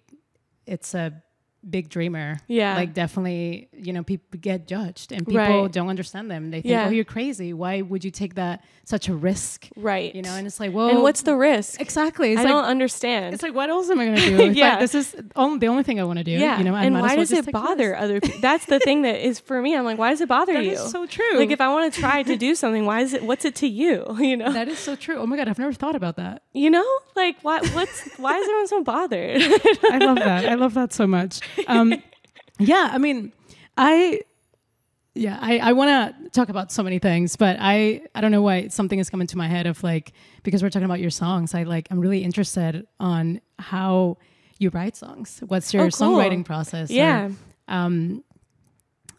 it's 0.67 0.94
a 0.94 1.12
big 1.69 1.88
dreamer 1.88 2.38
Yeah. 2.47 2.76
like 2.76 2.94
definitely 2.94 3.69
you 3.73 3.93
know 3.93 4.03
people 4.05 4.38
get 4.41 4.69
judged 4.69 5.11
and 5.11 5.26
people 5.26 5.62
Right. 5.62 5.73
don't 5.73 5.88
understand 5.88 6.31
them 6.31 6.50
they 6.53 6.61
think 6.61 6.70
Yeah. 6.70 6.87
oh 6.87 6.91
you're 6.91 7.05
crazy 7.05 7.53
why 7.53 7.82
would 7.82 8.05
you 8.05 8.11
take 8.12 8.35
that 8.37 8.62
such 8.85 9.08
a 9.08 9.14
risk 9.14 9.69
Right. 9.76 10.14
you 10.14 10.23
know 10.23 10.31
and 10.31 10.47
it's 10.47 10.61
like 10.61 10.73
well 10.73 10.91
and 10.91 11.03
what's 11.03 11.23
the 11.23 11.35
risk? 11.37 11.81
exactly 11.81 12.32
it's 12.32 12.41
I 12.41 12.44
like 12.44 12.53
don't 12.53 12.64
understand. 12.67 13.35
it's 13.35 13.43
like, 13.43 13.55
what 13.55 13.69
else 13.69 13.91
am 13.91 13.99
I 13.99 14.05
going 14.06 14.17
to 14.17 14.37
do? 14.37 14.53
Yeah. 14.56 14.70
like, 14.70 14.81
this 14.81 14.94
is 14.94 15.17
on, 15.35 15.58
the 15.58 15.67
only 15.67 15.82
thing 15.82 15.99
I 16.00 16.05
want 16.05 16.19
to 16.19 16.25
do. 16.25 16.31
Yeah. 16.32 16.58
You 16.58 16.64
know, 16.64 16.75
I 16.75 16.85
and 16.85 16.94
why 16.94 17.00
well 17.08 17.17
does 17.17 17.32
it 17.32 17.36
take 17.36 17.44
this. 17.46 17.53
bother 17.53 17.96
other 17.96 18.20
people? 18.20 18.41
That's 18.41 18.67
the 18.67 18.79
thing 18.79 19.03
that 19.03 19.27
is 19.27 19.41
for 19.41 19.60
me. 19.60 19.75
I'm 19.77 19.84
like, 19.84 19.98
why 19.98 20.10
does 20.10 20.20
it 20.20 20.29
bother 20.29 20.53
That 20.55 20.65
you? 20.65 20.72
is 20.72 20.91
so 20.91 21.05
true. 21.06 21.36
Like 21.39 21.51
if 21.51 21.60
I 21.60 21.69
want 21.69 21.93
to 21.93 22.01
try 22.01 22.22
to 22.22 22.36
do 22.36 22.55
something, 22.55 22.86
why 22.86 23.01
is 23.01 23.13
it 23.13 23.22
what's 23.25 23.44
it 23.44 23.55
to 23.56 23.67
you? 23.67 24.17
You 24.20 24.36
know? 24.36 24.53
that 24.53 24.69
is 24.69 24.79
so 24.79 24.94
true. 24.96 25.17
Oh 25.17 25.27
my 25.27 25.36
God, 25.36 25.48
I've 25.48 25.58
never 25.58 25.72
thought 25.72 25.96
about 25.96 26.17
that. 26.17 26.43
You 26.56 26.70
know? 26.70 26.84
Like 27.15 27.36
what 27.43 27.67
what's 27.75 28.19
why 28.19 28.36
is 28.39 28.44
everyone 28.48 28.67
so 28.69 28.82
bothered? 28.82 29.43
I 29.91 29.98
love 29.98 30.17
that. 30.17 30.46
I 30.48 30.55
love 30.55 30.75
that 30.75 30.93
so 30.93 31.06
much. 31.06 31.41
Um, 31.67 31.94
yeah, 32.58 32.91
I 32.93 32.98
mean, 32.98 33.32
I, 33.77 34.20
yeah, 35.15 35.39
I, 35.41 35.58
I 35.58 35.72
want 35.72 35.89
to 36.22 36.29
talk 36.31 36.48
about 36.48 36.70
so 36.72 36.82
many 36.82 36.98
things, 36.98 37.36
but 37.36 37.56
I, 37.60 38.03
I 38.15 38.20
don't 38.20 38.31
know 38.32 38.43
why 38.43 38.69
something 38.69 38.98
is 38.98 39.08
coming 39.10 39.27
to 39.29 39.39
my 39.39 39.48
head 39.48 39.67
of 39.67 39.82
like, 39.82 40.13
because 40.43 40.63
we're 40.63 40.70
talking 40.70 40.84
about 40.84 41.01
your 41.01 41.10
songs, 41.10 41.55
I 41.55 41.63
like, 41.63 41.89
I'm 41.91 42.01
really 42.01 42.22
interested 42.22 42.86
on 43.01 43.41
how 43.58 44.19
you 44.58 44.70
write 44.70 44.96
songs. 44.96 45.43
What's 45.46 45.72
your 45.75 45.84
Oh, 45.84 45.91
cool. 45.91 46.17
songwriting 46.17 46.44
process? 46.44 46.91
yeah. 46.91 47.31
um 47.69 48.22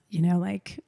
you 0.09 0.21
know 0.21 0.37
like 0.39 0.79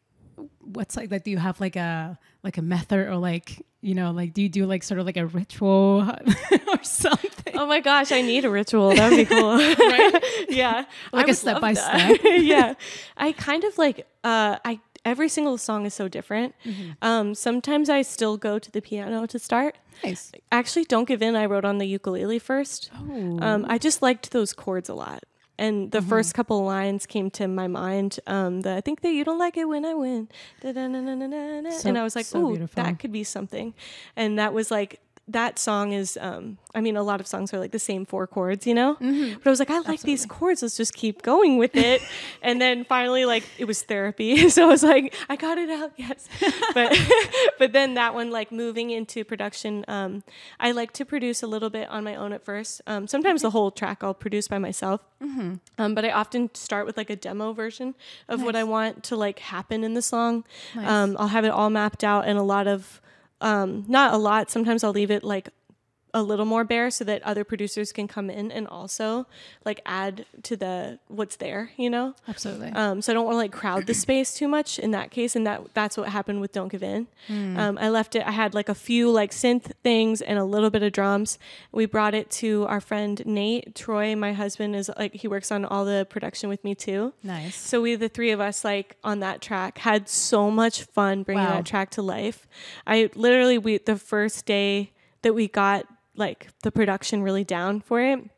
what's 0.61 0.95
like 0.95 1.11
like 1.11 1.23
do 1.25 1.31
you 1.31 1.37
have 1.37 1.59
like 1.59 1.75
a 1.75 2.17
like 2.41 2.57
a 2.57 2.61
method 2.61 2.99
or 2.99 3.17
like 3.17 3.61
you 3.81 3.95
know 3.95 4.11
like 4.11 4.33
do 4.33 4.41
you 4.41 4.49
do 4.49 4.65
like 4.65 4.83
sort 4.83 4.99
of 4.99 5.05
like 5.05 5.17
a 5.17 5.25
ritual 5.25 6.05
or 6.67 6.83
something 6.83 7.39
Oh 7.59 7.65
my 7.65 7.81
gosh, 7.81 8.13
I 8.13 8.21
need 8.21 8.45
a 8.45 8.49
ritual. 8.49 8.95
That 8.95 9.09
would 9.09 9.17
be 9.17 9.25
cool. 9.25 9.57
right? 9.57 10.23
yeah. 10.49 10.85
Like 11.11 11.27
a 11.27 11.33
step 11.33 11.59
by 11.59 11.73
that. 11.73 12.15
step. 12.19 12.21
yeah. 12.37 12.75
I 13.17 13.33
kind 13.33 13.65
of 13.65 13.77
like 13.77 14.07
uh 14.23 14.57
I 14.63 14.79
every 15.03 15.27
single 15.27 15.57
song 15.57 15.85
is 15.85 15.93
so 15.93 16.07
different. 16.07 16.55
Mm-hmm. 16.63 16.91
Um 17.01 17.35
sometimes 17.35 17.89
I 17.89 18.01
still 18.03 18.37
go 18.37 18.59
to 18.59 18.71
the 18.71 18.81
piano 18.81 19.25
to 19.25 19.37
start. 19.37 19.77
nice 20.05 20.31
Actually, 20.53 20.85
Don't 20.85 21.05
Give 21.05 21.21
In 21.21 21.35
I 21.35 21.45
wrote 21.47 21.65
on 21.65 21.79
the 21.79 21.85
ukulele 21.85 22.39
first. 22.39 22.91
oh 22.95 23.39
Um, 23.41 23.65
I 23.67 23.77
just 23.77 24.01
liked 24.01 24.31
those 24.31 24.53
chords 24.53 24.87
a 24.87 24.93
lot. 24.93 25.23
And 25.59 25.91
the 25.91 26.01
first 26.01 26.33
couple 26.33 26.59
of 26.59 26.65
lines 26.65 27.05
came 27.05 27.29
to 27.31 27.45
my 27.47 27.67
mind. 27.67 28.17
Um, 28.25 28.61
the 28.61 28.75
I 28.75 28.81
think 28.81 29.01
that 29.01 29.11
you 29.11 29.25
don't 29.25 29.37
like 29.37 29.57
it 29.57 29.65
when 29.65 29.83
I 29.83 29.93
win. 29.93 30.29
So- 31.71 31.89
and 31.89 31.97
I 31.97 32.03
was 32.03 32.15
like, 32.15 32.25
so 32.25 32.39
ooh, 32.39 32.49
beautiful. 32.51 32.81
that 32.81 32.97
could 32.97 33.11
be 33.11 33.25
something. 33.25 33.73
And 34.15 34.39
that 34.39 34.53
was 34.53 34.71
like, 34.71 35.01
that 35.29 35.59
song 35.59 35.91
is, 35.91 36.17
um, 36.19 36.57
I 36.73 36.81
mean, 36.81 36.97
a 36.97 37.03
lot 37.03 37.19
of 37.19 37.27
songs 37.27 37.53
are 37.53 37.59
like 37.59 37.71
the 37.71 37.79
same 37.79 38.05
four 38.05 38.25
chords, 38.25 38.65
you 38.65 38.73
know? 38.73 38.97
But 38.99 39.47
I 39.47 39.49
was 39.49 39.59
like, 39.59 39.69
I 39.69 39.79
like 39.79 40.01
these 40.01 40.25
chords. 40.25 40.63
Let's 40.63 40.75
just 40.75 40.93
keep 40.93 41.21
going 41.21 41.57
with 41.57 41.75
it. 41.75 42.01
and 42.41 42.59
then 42.59 42.83
finally, 42.83 43.25
like, 43.25 43.43
it 43.59 43.65
was 43.65 43.83
therapy. 43.83 44.49
so 44.55 44.65
I 44.65 44.67
was 44.67 44.83
like, 44.83 45.13
I 45.29 45.35
got 45.35 45.57
it 45.57 45.69
out. 45.69 45.93
Yes. 45.97 46.27
but, 46.73 46.97
but 47.59 47.73
then 47.73 47.93
that 47.93 48.15
one, 48.15 48.31
like, 48.31 48.51
moving 48.51 48.89
into 48.89 49.23
production, 49.23 49.85
um, 49.87 50.23
I 50.59 50.71
like 50.71 50.93
to 50.93 51.05
produce 51.05 51.43
a 51.43 51.47
little 51.47 51.69
bit 51.69 51.87
on 51.89 52.03
my 52.03 52.15
own 52.15 52.33
at 52.33 52.43
first. 52.43 52.81
Um, 52.87 53.07
sometimes 53.07 53.43
the 53.43 53.51
whole 53.51 53.69
track 53.69 54.03
I'll 54.03 54.15
produce 54.15 54.47
by 54.47 54.57
myself. 54.57 55.01
Um, 55.77 55.95
but 55.95 56.05
I 56.05 56.11
often 56.11 56.53
start 56.55 56.85
with 56.85 56.97
like 56.97 57.09
a 57.09 57.15
demo 57.15 57.53
version 57.53 57.93
of 58.27 58.41
what 58.41 58.55
I 58.55 58.63
want 58.63 59.03
to 59.05 59.15
like 59.15 59.39
happen 59.39 59.83
in 59.83 59.93
the 59.93 60.01
song. 60.01 60.43
Nice. 60.75 60.87
Um, 60.87 61.15
I'll 61.19 61.27
have 61.27 61.45
it 61.45 61.49
all 61.49 61.69
mapped 61.69 62.03
out 62.03 62.25
and 62.25 62.37
a 62.39 62.43
lot 62.43 62.67
of 62.67 63.01
um, 63.41 63.85
not 63.87 64.13
a 64.13 64.17
lot. 64.17 64.49
Sometimes 64.49 64.83
I'll 64.83 64.91
leave 64.91 65.11
it 65.11 65.23
like 65.23 65.49
a 66.13 66.23
little 66.23 66.45
more 66.45 66.63
bare 66.63 66.89
so 66.89 67.03
that 67.03 67.21
other 67.23 67.43
producers 67.43 67.91
can 67.91 68.07
come 68.07 68.29
in 68.29 68.51
and 68.51 68.67
also 68.67 69.27
like 69.65 69.79
add 69.85 70.25
to 70.43 70.55
the 70.57 70.99
what's 71.07 71.35
there, 71.35 71.71
you 71.77 71.89
know. 71.89 72.15
Absolutely. 72.27 72.69
Um, 72.71 73.01
so 73.01 73.11
I 73.11 73.13
don't 73.13 73.25
want 73.25 73.35
to 73.35 73.37
like 73.37 73.51
crowd 73.51 73.85
the 73.85 73.93
space 73.93 74.33
too 74.33 74.47
much 74.47 74.79
in 74.79 74.91
that 74.91 75.11
case, 75.11 75.35
and 75.35 75.45
that 75.45 75.61
that's 75.73 75.97
what 75.97 76.09
happened 76.09 76.41
with 76.41 76.51
Don't 76.51 76.69
Give 76.69 76.81
In. 76.83 77.07
Um, 77.29 77.77
I 77.79 77.89
left 77.89 78.15
it. 78.15 78.25
I 78.25 78.31
had 78.31 78.53
like 78.53 78.69
a 78.69 78.75
few 78.75 79.11
like 79.11 79.31
synth 79.31 79.71
things 79.83 80.21
and 80.21 80.39
a 80.39 80.43
little 80.43 80.69
bit 80.69 80.81
of 80.83 80.91
drums. 80.93 81.37
We 81.71 81.85
brought 81.85 82.13
it 82.15 82.31
to 82.31 82.65
our 82.67 82.81
friend 82.81 83.21
Nate 83.25 83.75
Troy. 83.75 84.15
My 84.15 84.33
husband 84.33 84.75
is 84.75 84.89
like 84.97 85.13
he 85.13 85.27
works 85.27 85.51
on 85.51 85.65
all 85.65 85.85
the 85.85 86.07
production 86.09 86.49
with 86.49 86.63
me 86.63 86.73
too. 86.75 87.13
nice. 87.23 87.55
So 87.55 87.81
we, 87.81 87.95
the 87.95 88.09
three 88.09 88.31
of 88.31 88.39
us, 88.39 88.63
like 88.65 88.97
on 89.03 89.19
that 89.19 89.41
track, 89.41 89.77
had 89.79 90.09
so 90.09 90.49
much 90.49 90.83
fun 90.83 91.23
bringing 91.23 91.43
Wow. 91.45 91.55
that 91.57 91.65
track 91.65 91.91
to 91.91 92.01
life. 92.01 92.47
I 92.87 93.09
literally, 93.15 93.57
we 93.57 93.77
the 93.77 93.95
first 93.97 94.45
day 94.45 94.91
that 95.21 95.33
we 95.33 95.47
got 95.47 95.85
like 96.19 96.47
the 96.63 96.71
production 96.71 97.23
really 97.23 97.43
down 97.43 97.79
for 97.81 97.99
it, 98.01 98.19
and 98.19 98.29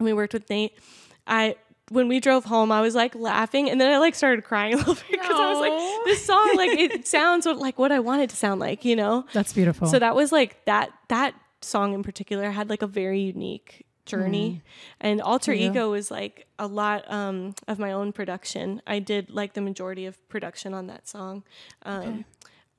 we 0.00 0.12
worked 0.12 0.34
with 0.34 0.48
Nate. 0.50 0.78
I 1.26 1.56
when 1.90 2.06
we 2.08 2.20
drove 2.20 2.44
home, 2.44 2.70
I 2.70 2.80
was 2.82 2.94
like 2.94 3.14
laughing, 3.14 3.70
and 3.70 3.80
then 3.80 3.90
I 3.92 3.98
like 3.98 4.14
started 4.14 4.44
crying 4.44 4.74
a 4.74 4.76
little 4.76 4.94
bit 4.94 5.10
because 5.10 5.30
I 5.30 5.52
was 5.52 5.60
like, 5.60 6.04
this 6.04 6.24
song, 6.26 6.50
like 6.56 6.78
it 6.78 7.06
sounds 7.16 7.46
what, 7.46 7.58
like 7.58 7.78
what 7.78 7.92
I 7.92 8.00
want 8.00 8.22
it 8.22 8.30
to 8.30 8.36
sound 8.36 8.60
like, 8.60 8.84
you 8.84 8.96
know. 8.96 9.24
That's 9.32 9.52
beautiful. 9.52 9.88
So 9.88 9.98
that 9.98 10.14
was 10.14 10.32
like 10.32 10.64
that 10.66 10.90
that 11.08 11.34
song 11.62 11.94
in 11.94 12.02
particular 12.02 12.50
had 12.50 12.68
like 12.68 12.82
a 12.82 12.86
very 12.86 13.20
unique 13.20 13.84
journey. 14.04 14.62
And 15.00 15.20
Alter 15.20 15.52
Mm. 15.52 15.58
you. 15.58 15.70
Ego 15.70 15.90
was 15.90 16.10
like 16.10 16.46
a 16.58 16.66
lot 16.66 17.10
um, 17.10 17.54
of 17.66 17.78
my 17.78 17.92
own 17.92 18.12
production. 18.12 18.80
I 18.86 18.98
did 18.98 19.30
like 19.30 19.52
the 19.52 19.60
majority 19.60 20.06
of 20.06 20.16
production 20.28 20.74
on 20.74 20.86
that 20.86 21.06
song. 21.06 21.44
Um, 21.84 22.24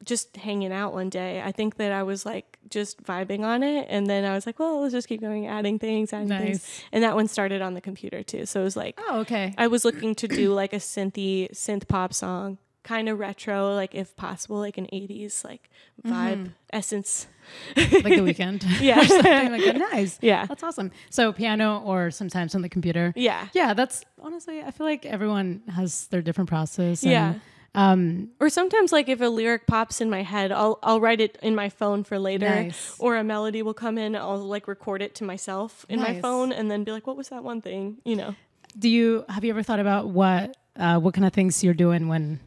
Just 0.04 0.38
hanging 0.38 0.72
out 0.72 0.94
one 0.94 1.10
day. 1.10 1.42
I 1.42 1.52
think 1.52 1.76
that 1.76 1.92
I 1.92 2.04
was 2.04 2.26
like 2.26 2.58
just 2.70 3.04
vibing 3.04 3.42
on 3.42 3.64
it. 3.64 3.88
And 3.90 4.08
then 4.08 4.26
I 4.26 4.34
was 4.34 4.46
like, 4.46 4.60
well, 4.60 4.82
let's 4.82 4.94
just 4.94 5.08
keep 5.08 5.22
going, 5.22 5.48
adding 5.48 5.80
things, 5.80 6.14
adding 6.14 6.30
things. 6.30 6.84
And 6.92 7.04
that 7.04 7.16
one 7.16 7.28
started 7.28 7.62
on 7.62 7.74
the 7.74 7.82
computer 7.82 8.24
too. 8.24 8.46
So 8.46 8.62
it 8.62 8.64
was 8.64 8.78
like, 8.78 9.00
oh, 9.08 9.20
okay. 9.20 9.54
I 9.58 9.68
was 9.68 9.84
looking 9.84 10.16
to 10.16 10.28
do 10.28 10.54
like 10.54 10.74
a 10.74 10.78
synthy 10.78 11.52
synth 11.52 11.88
pop 11.88 12.14
song, 12.14 12.58
kind 12.84 13.10
of 13.10 13.20
retro, 13.20 13.76
like 13.76 13.94
if 13.94 14.16
possible, 14.16 14.58
like 14.58 14.78
an 14.78 14.88
'80s 14.88 15.44
like 15.44 15.70
vibe 16.06 16.36
mm-hmm. 16.36 16.48
essence. 16.72 17.28
like 17.76 17.90
the 17.90 18.00
Weeknd. 18.00 18.64
Yeah. 18.82 19.04
something 19.06 19.52
like 19.52 19.64
that. 19.64 19.78
Nice. 19.78 20.18
Yeah. 20.30 20.46
That's 20.46 20.64
awesome. 20.64 20.92
So 21.10 21.34
piano 21.34 21.82
or 21.86 22.12
sometimes 22.12 22.56
on 22.56 22.62
the 22.62 22.70
computer. 22.70 23.14
Yeah, 23.16 23.48
Yeah, 23.54 23.74
that's 23.74 24.04
honestly, 24.22 24.62
I 24.62 24.72
feel 24.72 24.86
like 24.86 25.06
everyone 25.06 25.62
has 25.74 26.08
their 26.08 26.22
different 26.22 26.50
process. 26.50 27.04
and, 27.04 27.12
Yeah. 27.12 27.34
Um, 27.76 28.30
or 28.40 28.50
sometimes 28.50 28.92
like 28.92 29.08
if 29.10 29.22
a 29.22 29.26
lyric 29.26 29.68
pops 29.68 30.02
in 30.02 30.10
my 30.10 30.24
head, 30.24 30.52
I'll 30.52 30.80
I'll 30.82 31.00
write 31.00 31.22
it 31.22 31.38
in 31.42 31.56
my 31.56 31.70
phone 31.70 32.04
for 32.04 32.18
later, 32.18 32.50
Nice. 32.50 32.96
or 33.00 33.16
a 33.16 33.24
melody 33.24 33.62
will 33.62 33.74
come 33.76 33.98
in. 33.98 34.16
I'll 34.16 34.38
like 34.40 34.68
record 34.68 35.02
it 35.02 35.14
to 35.16 35.24
myself 35.24 35.86
in 35.88 36.00
my 36.00 36.20
phone, 36.20 36.52
and 36.52 36.70
then 36.72 36.84
be 36.84 36.92
like, 36.92 37.06
"What 37.06 37.16
was 37.18 37.30
that 37.30 37.44
one 37.44 37.62
thing?" 37.62 37.98
You 38.06 38.16
know. 38.16 38.36
do 38.78 38.90
you 38.90 39.26
have 39.30 39.44
you 39.44 39.52
ever 39.52 39.64
thought 39.64 39.80
about 39.80 40.10
what 40.10 40.58
uh, 40.78 41.00
what 41.00 41.14
kind 41.14 41.26
of 41.26 41.34
things 41.34 41.64
you're 41.64 41.74
doing 41.74 42.08
when 42.08 42.40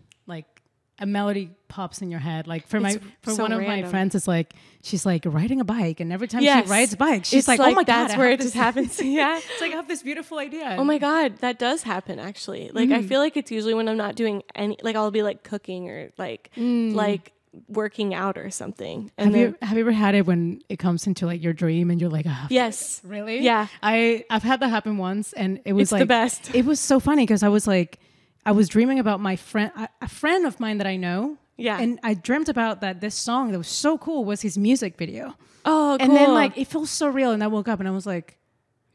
a 0.99 1.07
melody 1.07 1.51
pops 1.69 2.03
in 2.03 2.11
your 2.11 2.21
head? 2.21 2.47
Like 2.47 2.67
for 2.69 2.79
my 2.81 2.99
for 3.23 3.31
so 3.33 3.43
one 3.43 3.53
of 3.53 3.61
my 3.63 3.83
friends, 3.85 4.15
it's 4.15 4.29
like 4.29 4.55
she's 4.83 5.05
like 5.07 5.25
riding 5.27 5.61
a 5.61 5.65
bike, 5.65 6.01
and 6.01 6.13
every 6.13 6.29
time 6.29 6.43
Yes. 6.43 6.67
she 6.67 6.71
rides 6.71 6.95
bike, 6.95 7.25
she's 7.25 7.41
It's 7.41 7.49
like, 7.49 7.61
"Oh 7.61 7.71
my 7.73 7.83
that's 7.83 7.87
god, 7.87 8.09
that's 8.09 8.17
where 8.19 8.31
it 8.31 8.41
just 8.41 8.55
happens. 8.55 9.01
yeah. 9.03 9.39
It's 9.39 9.61
like 9.61 9.73
I 9.73 9.77
have 9.77 9.89
this 9.89 10.03
beautiful 10.03 10.39
idea. 10.39 10.77
Oh 10.79 10.85
my 10.85 10.99
god, 10.99 11.39
that 11.39 11.59
does 11.59 11.83
happen 11.83 12.19
actually. 12.19 12.71
Like 12.73 12.89
Mm. 12.91 12.95
I 12.97 13.03
feel 13.03 13.21
like 13.21 13.37
it's 13.37 13.51
usually 13.51 13.75
when 13.75 13.89
I'm 13.89 13.97
not 13.97 14.15
doing 14.15 14.43
any 14.55 14.77
like 14.83 14.97
I'll 14.97 15.11
be 15.11 15.23
like 15.23 15.43
cooking 15.43 15.89
or 15.91 16.11
like 16.19 16.51
like 16.57 17.33
working 17.69 18.15
out 18.15 18.39
or 18.39 18.51
something. 18.51 19.11
And 19.19 19.33
Mm. 19.33 19.35
Have 19.35 19.41
you 19.41 19.57
have 19.63 19.77
you 19.77 19.81
ever 19.83 19.93
had 19.93 20.15
it 20.15 20.27
when 20.27 20.63
it 20.69 20.79
comes 20.79 21.07
into 21.07 21.27
like 21.27 21.43
your 21.43 21.53
dream 21.53 21.91
and 21.91 22.01
you're 22.01 22.11
like, 22.11 22.27
oh, 22.29 22.47
Yes. 22.51 23.01
really? 23.05 23.41
Yeah. 23.41 23.67
I 23.83 24.25
I've 24.31 24.43
had 24.43 24.61
that 24.61 24.69
happen 24.69 24.97
once, 24.99 25.33
and 25.33 25.61
it 25.65 25.73
was 25.73 25.83
It's 25.85 25.91
the 25.91 25.99
like 26.01 26.09
best. 26.09 26.55
It 26.55 26.65
was 26.65 26.81
so 26.81 27.01
funny 27.01 27.25
because 27.25 27.43
I 27.43 27.49
was 27.49 27.67
like, 27.67 27.99
I 28.45 28.53
was 28.53 28.69
dreaming 28.69 28.99
about 28.99 29.21
my 29.21 29.37
friend, 29.37 29.71
a- 30.01 30.09
friend 30.09 30.47
of 30.47 30.59
mine 30.61 30.79
that 30.79 30.87
I 30.87 30.97
know. 30.97 31.39
Yeah. 31.57 31.79
And 31.81 32.01
I 32.03 32.15
dreamt 32.15 32.49
about 32.49 32.81
that 32.81 33.01
this 33.01 33.15
song 33.15 33.53
that 33.53 33.59
was 33.59 33.69
so 33.69 33.97
cool 33.99 34.25
was 34.25 34.43
his 34.43 34.59
music 34.59 34.97
video. 34.99 35.37
Oh, 35.65 35.97
cool. 36.01 36.09
And 36.09 36.17
then 36.17 36.35
like 36.35 36.57
it 36.59 36.67
feels 36.67 36.91
so 36.91 37.09
real, 37.09 37.31
and 37.33 37.43
I 37.45 37.47
woke 37.47 37.69
up 37.69 37.79
and 37.79 37.89
I 37.89 37.93
was 37.93 38.07
like, 38.07 38.39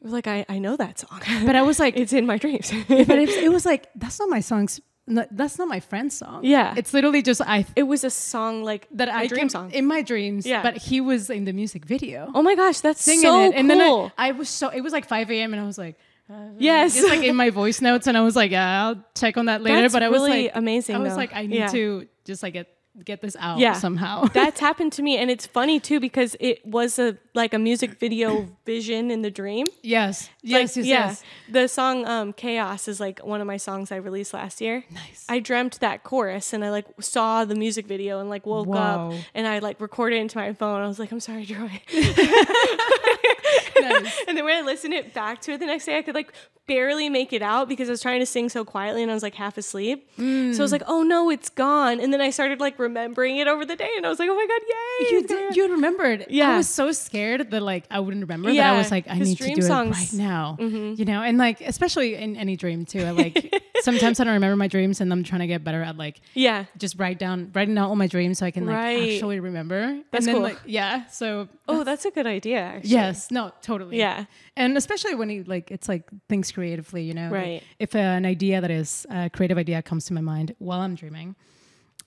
like 0.01 0.27
I, 0.27 0.45
I 0.49 0.59
know 0.59 0.75
that 0.75 0.99
song. 0.99 1.21
but 1.45 1.55
I 1.55 1.61
was 1.61 1.79
like, 1.79 1.95
it's 2.01 2.11
in 2.13 2.25
my 2.25 2.37
dreams. 2.37 2.71
but 2.89 2.99
it, 3.09 3.29
it 3.45 3.51
was 3.51 3.65
like 3.65 3.87
that's 3.95 4.19
not 4.19 4.27
my 4.29 4.41
song's. 4.41 4.81
no, 5.07 5.25
That's 5.31 5.57
not 5.57 5.69
my 5.69 5.79
friend's 5.79 6.17
song. 6.17 6.41
Yeah. 6.43 6.73
it's 6.75 6.93
literally 6.93 7.21
just 7.21 7.39
I 7.41 7.65
it 7.77 7.83
was 7.83 8.03
a 8.03 8.09
song 8.09 8.63
like 8.65 8.87
that 8.91 9.07
I 9.07 9.23
a 9.23 9.27
dream 9.29 9.47
song. 9.49 9.71
in 9.71 9.85
my 9.85 10.01
dreams. 10.01 10.45
Yeah. 10.45 10.61
but 10.61 10.75
he 10.77 10.99
was 10.99 11.29
in 11.29 11.45
the 11.45 11.53
music 11.53 11.85
video. 11.85 12.29
oh 12.35 12.41
my 12.41 12.55
gosh, 12.55 12.81
that's 12.81 13.01
singing 13.01 13.21
so 13.21 13.45
it. 13.45 13.53
And 13.55 13.69
cool. 13.69 13.77
then 13.79 14.11
I, 14.17 14.27
I 14.27 14.31
was 14.31 14.49
so 14.49 14.67
it 14.69 14.81
was 14.81 14.91
like 14.91 15.07
5 15.07 15.31
a.m. 15.31 15.53
and 15.53 15.61
I 15.61 15.65
was 15.65 15.77
like, 15.77 15.95
uh, 16.29 16.33
Yes. 16.57 16.95
just 16.95 17.07
like 17.09 17.23
in 17.23 17.35
my 17.35 17.49
voice 17.49 17.81
notes, 17.81 18.07
and 18.07 18.17
I 18.17 18.21
was 18.21 18.35
like, 18.35 18.51
yeah, 18.51 18.85
I'll 18.87 19.03
check 19.15 19.37
on 19.37 19.45
that 19.45 19.61
later. 19.61 19.81
That's 19.81 19.93
but 19.93 20.03
I 20.03 20.09
was 20.09 20.21
really 20.21 20.43
like, 20.43 20.51
amazing, 20.55 20.95
I 20.95 20.99
was 20.99 21.11
though. 21.13 21.17
like, 21.17 21.31
I 21.33 21.45
need 21.45 21.57
Yeah. 21.57 21.67
to 21.67 22.07
just 22.25 22.43
like 22.43 22.53
get 22.53 22.67
get 23.05 23.21
this 23.21 23.35
out 23.39 23.59
Yeah. 23.59 23.73
somehow. 23.73 24.25
That's 24.33 24.59
happened 24.69 24.91
to 24.93 25.03
me, 25.03 25.17
and 25.19 25.29
it's 25.29 25.45
funny 25.45 25.79
too 25.79 25.99
because 25.99 26.35
it 26.39 26.65
was 26.65 26.97
a 26.97 27.15
like 27.35 27.53
a 27.53 27.59
music 27.59 27.99
video 27.99 28.47
vision 28.65 29.11
in 29.11 29.21
the 29.21 29.29
dream. 29.29 29.67
yes, 29.83 30.29
Like, 30.43 30.51
yes, 30.51 30.77
yes, 30.77 30.85
yeah. 30.87 31.07
yes. 31.09 31.23
The 31.47 31.67
song 31.67 32.07
um, 32.07 32.33
"Chaos" 32.33 32.87
is 32.87 32.99
like 32.99 33.19
one 33.19 33.39
of 33.39 33.45
my 33.45 33.57
songs 33.57 33.91
I 33.91 33.97
released 33.97 34.33
last 34.33 34.61
year. 34.61 34.83
Nice. 34.89 35.25
I 35.29 35.37
dreamt 35.39 35.79
that 35.81 36.03
chorus, 36.03 36.53
and 36.53 36.65
I 36.65 36.71
like 36.71 36.87
saw 36.99 37.45
the 37.45 37.53
music 37.53 37.85
video, 37.85 38.19
and 38.19 38.31
like 38.31 38.47
woke 38.47 38.65
Whoa. 38.67 38.75
up, 38.79 39.13
and 39.35 39.45
I 39.45 39.59
like 39.59 39.79
recorded 39.79 40.15
it 40.17 40.21
into 40.21 40.39
my 40.39 40.53
phone. 40.53 40.81
I 40.81 40.87
was 40.87 40.97
like, 40.97 41.11
"I'm 41.11 41.19
sorry, 41.19 41.45
Joy." 41.45 41.69
Nice. 43.79 44.23
And 44.27 44.37
then 44.37 44.43
when 44.43 44.57
I 44.57 44.65
listened 44.65 44.93
it 44.93 45.13
back 45.13 45.41
to 45.41 45.53
it 45.53 45.59
the 45.59 45.65
next 45.65 45.85
day, 45.85 45.97
I 45.97 46.01
could 46.01 46.15
like 46.15 46.33
barely 46.67 47.09
make 47.09 47.31
it 47.31 47.41
out 47.41 47.69
because 47.69 47.87
I 47.89 47.91
was 47.91 48.01
trying 48.01 48.19
to 48.19 48.25
sing 48.25 48.49
so 48.49 48.65
quietly 48.65 49.01
and 49.01 49.09
I 49.09 49.13
was 49.13 49.23
like 49.23 49.35
half 49.35 49.57
asleep. 49.57 50.09
So 50.17 50.23
I 50.23 50.25
was 50.25 50.57
mm. 50.57 50.71
like, 50.71 50.83
oh 50.85 51.01
no, 51.01 51.29
it's 51.29 51.49
gone. 51.49 51.99
And 51.99 52.11
then 52.11 52.19
I 52.19 52.29
started 52.29 52.59
like 52.59 52.77
remembering 52.77 53.37
it 53.37 53.47
over 53.47 53.65
the 53.65 53.75
day 53.75 53.89
and 53.95 54.05
I 54.05 54.09
was 54.09 54.19
like, 54.19 54.29
oh 54.29 54.35
my 54.35 54.45
God, 54.45 54.61
yay. 54.67 55.15
You 55.15 55.27
did, 55.27 55.55
you 55.55 55.71
remembered. 55.71 56.25
Yeah. 56.29 56.51
I 56.51 56.57
was 56.57 56.69
so 56.69 56.91
scared 56.91 57.51
that 57.51 57.61
like 57.61 57.85
I 57.89 57.99
wouldn't 58.01 58.21
remember. 58.21 58.51
Yeah, 58.51 58.69
that 58.69 58.75
I 58.75 58.77
was 58.77 58.91
like, 58.91 59.05
I 59.07 59.17
need 59.17 59.37
to 59.37 59.55
do 59.55 59.61
songs- 59.61 60.13
it 60.13 60.17
right 60.17 60.25
now. 60.25 60.57
Mm-hmm. 60.59 60.99
You 60.99 61.05
know, 61.05 61.23
and 61.23 61.37
like 61.37 61.61
especially 61.61 62.15
in 62.15 62.35
any 62.35 62.57
dream 62.57 62.85
too. 62.85 63.03
I 63.03 63.11
like 63.11 63.63
sometimes 63.81 64.19
I 64.19 64.23
don't 64.23 64.33
remember 64.33 64.55
my 64.55 64.67
dreams, 64.67 65.01
and 65.01 65.11
I'm 65.11 65.23
trying 65.23 65.41
to 65.41 65.47
get 65.47 65.63
better 65.63 65.81
at 65.81 65.97
like 65.97 66.21
yeah. 66.33 66.65
just 66.77 66.97
write 66.99 67.19
down 67.19 67.51
writing 67.53 67.75
down 67.75 67.89
all 67.89 67.95
my 67.95 68.07
dreams 68.07 68.39
so 68.39 68.45
I 68.45 68.51
can 68.51 68.65
like 68.65 68.75
Right. 68.75 69.13
actually 69.13 69.39
remember. 69.39 69.99
That's 70.11 70.25
and 70.25 70.27
then 70.27 70.35
cool. 70.35 70.43
like 70.43 70.59
yeah. 70.65 71.05
So 71.07 71.47
Oh, 71.67 71.83
that's 71.83 72.05
a 72.05 72.11
good 72.11 72.27
idea, 72.27 72.59
actually. 72.59 72.89
yes, 72.91 73.31
no, 73.31 73.51
totally. 73.61 73.97
Yeah. 73.97 74.25
And 74.55 74.77
especially 74.77 75.15
when 75.15 75.29
you 75.29 75.43
like 75.45 75.71
it's 75.71 75.87
like 75.89 76.03
things 76.29 76.51
creatively, 76.51 77.03
you 77.03 77.13
know. 77.13 77.23
Like, 77.29 77.31
Right. 77.33 77.63
if 77.79 77.95
an 77.95 78.25
idea 78.25 78.61
that 78.61 78.71
is 78.71 79.05
a 79.09 79.29
creative 79.29 79.57
idea 79.57 79.81
comes 79.81 80.05
to 80.05 80.13
my 80.13 80.21
mind 80.21 80.55
while 80.59 80.79
I'm 80.81 80.95
dreaming, 80.95 81.35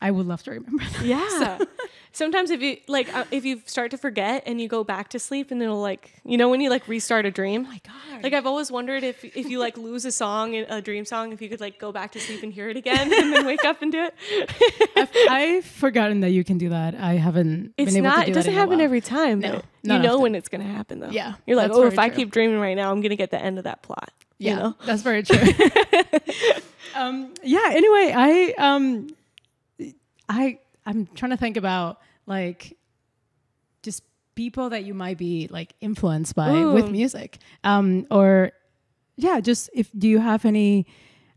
I 0.00 0.10
would 0.10 0.26
love 0.26 0.42
to 0.44 0.50
remember 0.52 0.82
that. 0.84 1.04
Yeah. 1.04 1.58
Sometimes 2.12 2.50
if 2.50 2.60
you 2.60 2.78
like, 2.88 3.14
uh, 3.14 3.24
if 3.30 3.44
you 3.44 3.62
start 3.66 3.90
to 3.92 3.98
forget 3.98 4.42
and 4.46 4.60
you 4.60 4.66
go 4.68 4.82
back 4.82 5.10
to 5.10 5.18
sleep 5.18 5.50
and 5.50 5.62
it'll 5.62 5.80
like, 5.80 6.12
you 6.24 6.36
know, 6.36 6.48
when 6.48 6.60
you 6.60 6.68
like 6.68 6.86
restart 6.88 7.24
a 7.24 7.30
dream. 7.30 7.64
Oh 7.66 7.70
my 7.70 7.80
god. 7.86 8.22
Like 8.24 8.32
I've 8.32 8.46
always 8.46 8.70
wondered 8.70 9.02
if 9.04 9.24
if 9.24 9.48
you 9.48 9.58
like 9.58 9.78
lose 9.78 10.04
a 10.04 10.12
song, 10.12 10.54
a 10.56 10.82
dream 10.82 11.04
song, 11.04 11.32
if 11.32 11.40
you 11.40 11.48
could 11.48 11.60
like 11.60 11.78
go 11.78 11.92
back 11.92 12.12
to 12.12 12.20
sleep 12.20 12.42
and 12.42 12.52
hear 12.52 12.68
it 12.68 12.76
again 12.76 13.12
and 13.12 13.32
then 13.32 13.46
wake 13.46 13.64
up 13.64 13.80
and 13.80 13.92
do 13.92 14.02
it. 14.10 14.90
I've, 14.96 15.10
I've 15.30 15.64
forgotten 15.64 16.20
that 16.20 16.30
you 16.30 16.42
can 16.44 16.58
do 16.58 16.68
that. 16.70 16.94
I 16.94 17.14
haven't 17.14 17.74
It's 17.78 17.94
been 17.94 18.04
able 18.04 18.16
not. 18.16 18.20
to 18.20 18.26
do 18.26 18.30
it 18.32 18.34
doesn't 18.34 18.54
happen 18.54 18.80
every 18.80 19.00
time. 19.00 19.40
No, 19.40 19.62
you 19.82 19.98
know 19.98 20.08
often. 20.10 20.22
when 20.22 20.34
it's 20.34 20.48
gonna 20.48 20.64
happen 20.64 21.00
though. 21.00 21.10
Yeah, 21.10 21.34
you're 21.46 21.56
like, 21.56 21.70
oh, 21.72 21.86
if 21.86 21.98
I 21.98 22.08
keep 22.10 22.30
dreaming 22.30 22.58
right 22.58 22.74
now, 22.74 22.90
I'm 22.90 23.00
gonna 23.00 23.16
get 23.16 23.30
the 23.30 23.40
end 23.40 23.58
of 23.58 23.64
that 23.64 23.82
plot. 23.82 24.10
Yeah, 24.38 24.50
You 24.50 24.56
know? 24.56 24.76
that's 24.84 25.02
very 25.02 25.22
true. 25.22 25.36
um, 26.94 27.32
yeah. 27.42 27.68
Anyway, 27.72 28.12
I 28.16 28.54
um, 28.58 29.08
I 30.28 30.58
I'm 30.90 31.06
trying 31.14 31.30
to 31.30 31.36
think 31.36 31.56
about 31.56 32.00
like 32.26 32.76
just 33.82 34.02
people 34.34 34.70
that 34.70 34.84
you 34.84 34.94
might 34.94 35.18
be 35.18 35.48
like 35.50 35.74
influenced 35.80 36.34
by 36.34 36.64
with 36.66 36.90
music, 36.90 37.38
um, 37.64 38.06
or 38.10 38.52
yeah, 39.16 39.40
just 39.40 39.70
if 39.74 39.90
do 39.96 40.08
you 40.08 40.18
have 40.18 40.44
any 40.44 40.86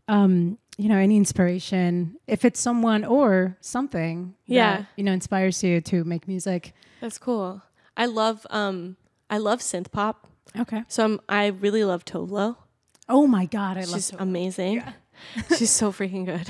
um, 0.08 0.58
you 0.76 0.88
know, 0.88 0.96
any 0.98 1.16
inspiration 1.16 2.16
if 2.26 2.44
it's 2.44 2.60
someone 2.60 3.04
or 3.04 3.56
something 3.60 4.34
Yeah. 4.46 4.78
that, 4.78 4.86
you 4.96 5.04
know, 5.04 5.12
inspires 5.12 5.62
you 5.62 5.80
to 5.82 6.04
make 6.04 6.26
music. 6.28 6.74
That's 7.00 7.16
cool. 7.18 7.62
I 7.96 8.06
love 8.06 8.46
um 8.50 8.96
I 9.30 9.38
love 9.38 9.60
synth 9.60 9.90
pop. 9.92 10.26
Okay. 10.58 10.82
So 10.88 11.04
I'm, 11.04 11.20
I 11.28 11.46
really 11.46 11.84
love 11.84 12.04
Tove 12.04 12.30
Lo. 12.30 12.56
Oh 13.08 13.26
my 13.26 13.46
god, 13.46 13.76
I 13.76 13.80
love 13.84 13.94
She's 13.94 14.10
to- 14.10 14.22
amazing. 14.22 14.82
She's 15.58 15.70
so 15.70 15.92
freaking 15.92 16.24
good. 16.26 16.48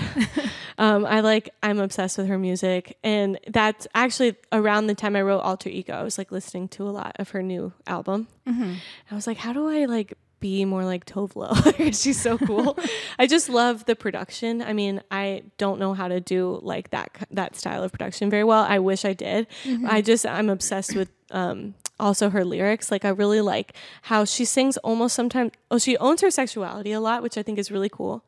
um, 0.79 1.05
I 1.05 1.21
like. 1.21 1.51
I'm 1.63 1.79
obsessed 1.79 2.19
with 2.19 2.27
her 2.29 2.39
music, 2.39 2.99
and 3.03 3.39
that's 3.49 3.87
actually 3.95 4.37
around 4.53 4.87
the 4.87 4.95
time 4.95 5.17
I 5.17 5.23
wrote 5.23 5.41
Alter 5.41 5.69
Ego. 5.69 5.95
I 5.95 6.03
was 6.03 6.19
like 6.19 6.33
listening 6.33 6.69
to 6.69 6.89
a 6.89 6.91
lot 6.91 7.17
of 7.19 7.31
her 7.31 7.43
new 7.43 7.73
album. 7.87 8.29
Mm-hmm. 8.47 8.75
I 9.11 9.15
was 9.15 9.27
like, 9.27 9.39
how 9.39 9.53
do 9.53 9.69
I 9.69 9.87
like 9.87 10.15
be 10.45 10.67
more 10.67 10.85
like 10.85 11.07
Tove 11.07 11.37
Lo. 11.37 11.55
She's 11.93 12.21
so 12.21 12.37
cool. 12.37 12.79
I 13.19 13.27
just 13.27 13.49
love 13.49 13.87
the 13.87 13.97
production. 13.97 14.61
I 14.61 14.75
mean, 14.75 15.01
I 15.11 15.45
don't 15.57 15.81
know 15.81 15.95
how 15.95 16.07
to 16.07 16.21
do 16.21 16.61
like 16.63 16.91
that 16.91 17.17
that 17.31 17.57
style 17.57 17.83
of 17.83 17.93
production 17.93 18.29
very 18.29 18.45
well. 18.45 18.63
I 18.63 18.79
wish 18.79 19.07
I 19.07 19.15
did. 19.15 19.47
I 19.87 20.03
just 20.03 20.27
I'm 20.27 20.51
obsessed 20.51 20.95
with 20.95 21.09
um 21.31 21.75
also 21.99 22.31
her 22.31 22.45
lyrics. 22.45 22.91
Like 22.91 23.05
I 23.05 23.09
really 23.09 23.41
like 23.41 23.75
how 24.03 24.25
she 24.25 24.45
sings 24.45 24.77
almost 24.79 25.15
sometimes 25.15 25.53
oh 25.71 25.79
she 25.79 25.97
owns 25.99 26.21
her 26.21 26.31
sexuality 26.31 26.93
a 26.93 27.01
lot, 27.01 27.23
which 27.23 27.39
I 27.39 27.43
think 27.43 27.59
is 27.59 27.71
really 27.71 27.89
cool. 27.89 28.25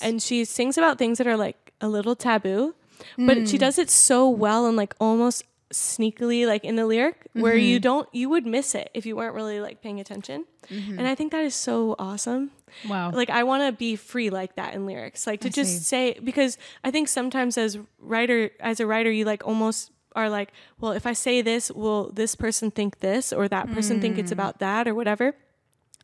And 0.00 0.22
she 0.22 0.44
sings 0.44 0.78
about 0.78 0.98
things 0.98 1.18
that 1.18 1.26
are 1.26 1.36
like 1.36 1.72
a 1.80 1.88
little 1.88 2.16
taboo, 2.16 2.74
but 3.16 3.48
she 3.48 3.56
hmm. 3.56 3.60
does 3.60 3.78
it 3.78 3.90
so 3.90 4.28
well 4.28 4.66
and 4.66 4.76
like 4.76 4.94
almost 5.00 5.44
sneakily 5.72 6.46
like 6.46 6.64
in 6.64 6.74
the 6.74 6.84
lyric 6.84 7.28
where 7.32 7.56
you 7.56 7.76
mm-hmm. 7.76 7.82
don't 7.82 8.08
you 8.12 8.28
would 8.28 8.44
miss 8.44 8.74
it 8.74 8.90
if 8.92 9.06
you 9.06 9.14
weren't 9.14 9.34
really 9.34 9.60
like 9.60 9.80
paying 9.80 10.00
attention. 10.00 10.44
Mm-hmm. 10.68 10.98
And 10.98 11.06
I 11.06 11.14
think 11.14 11.32
that 11.32 11.44
is 11.44 11.54
so 11.54 11.94
awesome. 11.98 12.50
Wow. 12.88 13.12
Like 13.12 13.30
I 13.30 13.44
want 13.44 13.62
to 13.64 13.72
be 13.72 13.96
free 13.96 14.30
like 14.30 14.56
that 14.56 14.74
in 14.74 14.86
lyrics. 14.86 15.26
Like 15.26 15.40
to 15.42 15.48
I 15.48 15.50
just 15.50 15.78
see. 15.78 15.84
say 15.84 16.18
because 16.22 16.58
I 16.82 16.90
think 16.90 17.08
sometimes 17.08 17.56
as 17.56 17.78
writer 18.00 18.50
as 18.58 18.80
a 18.80 18.86
writer 18.86 19.10
you 19.10 19.24
like 19.24 19.46
almost 19.46 19.92
are 20.16 20.28
like, 20.28 20.52
well, 20.80 20.92
if 20.92 21.06
I 21.06 21.12
say 21.12 21.40
this, 21.42 21.70
will 21.70 22.10
this 22.12 22.34
person 22.34 22.70
think 22.70 22.98
this 23.00 23.32
or 23.32 23.48
that 23.48 23.70
person 23.72 24.00
think 24.00 24.16
Mm. 24.16 24.20
it's 24.20 24.32
about 24.32 24.58
that 24.58 24.86
or 24.88 24.94
whatever? 24.94 25.34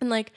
And 0.01 0.11
like 0.11 0.33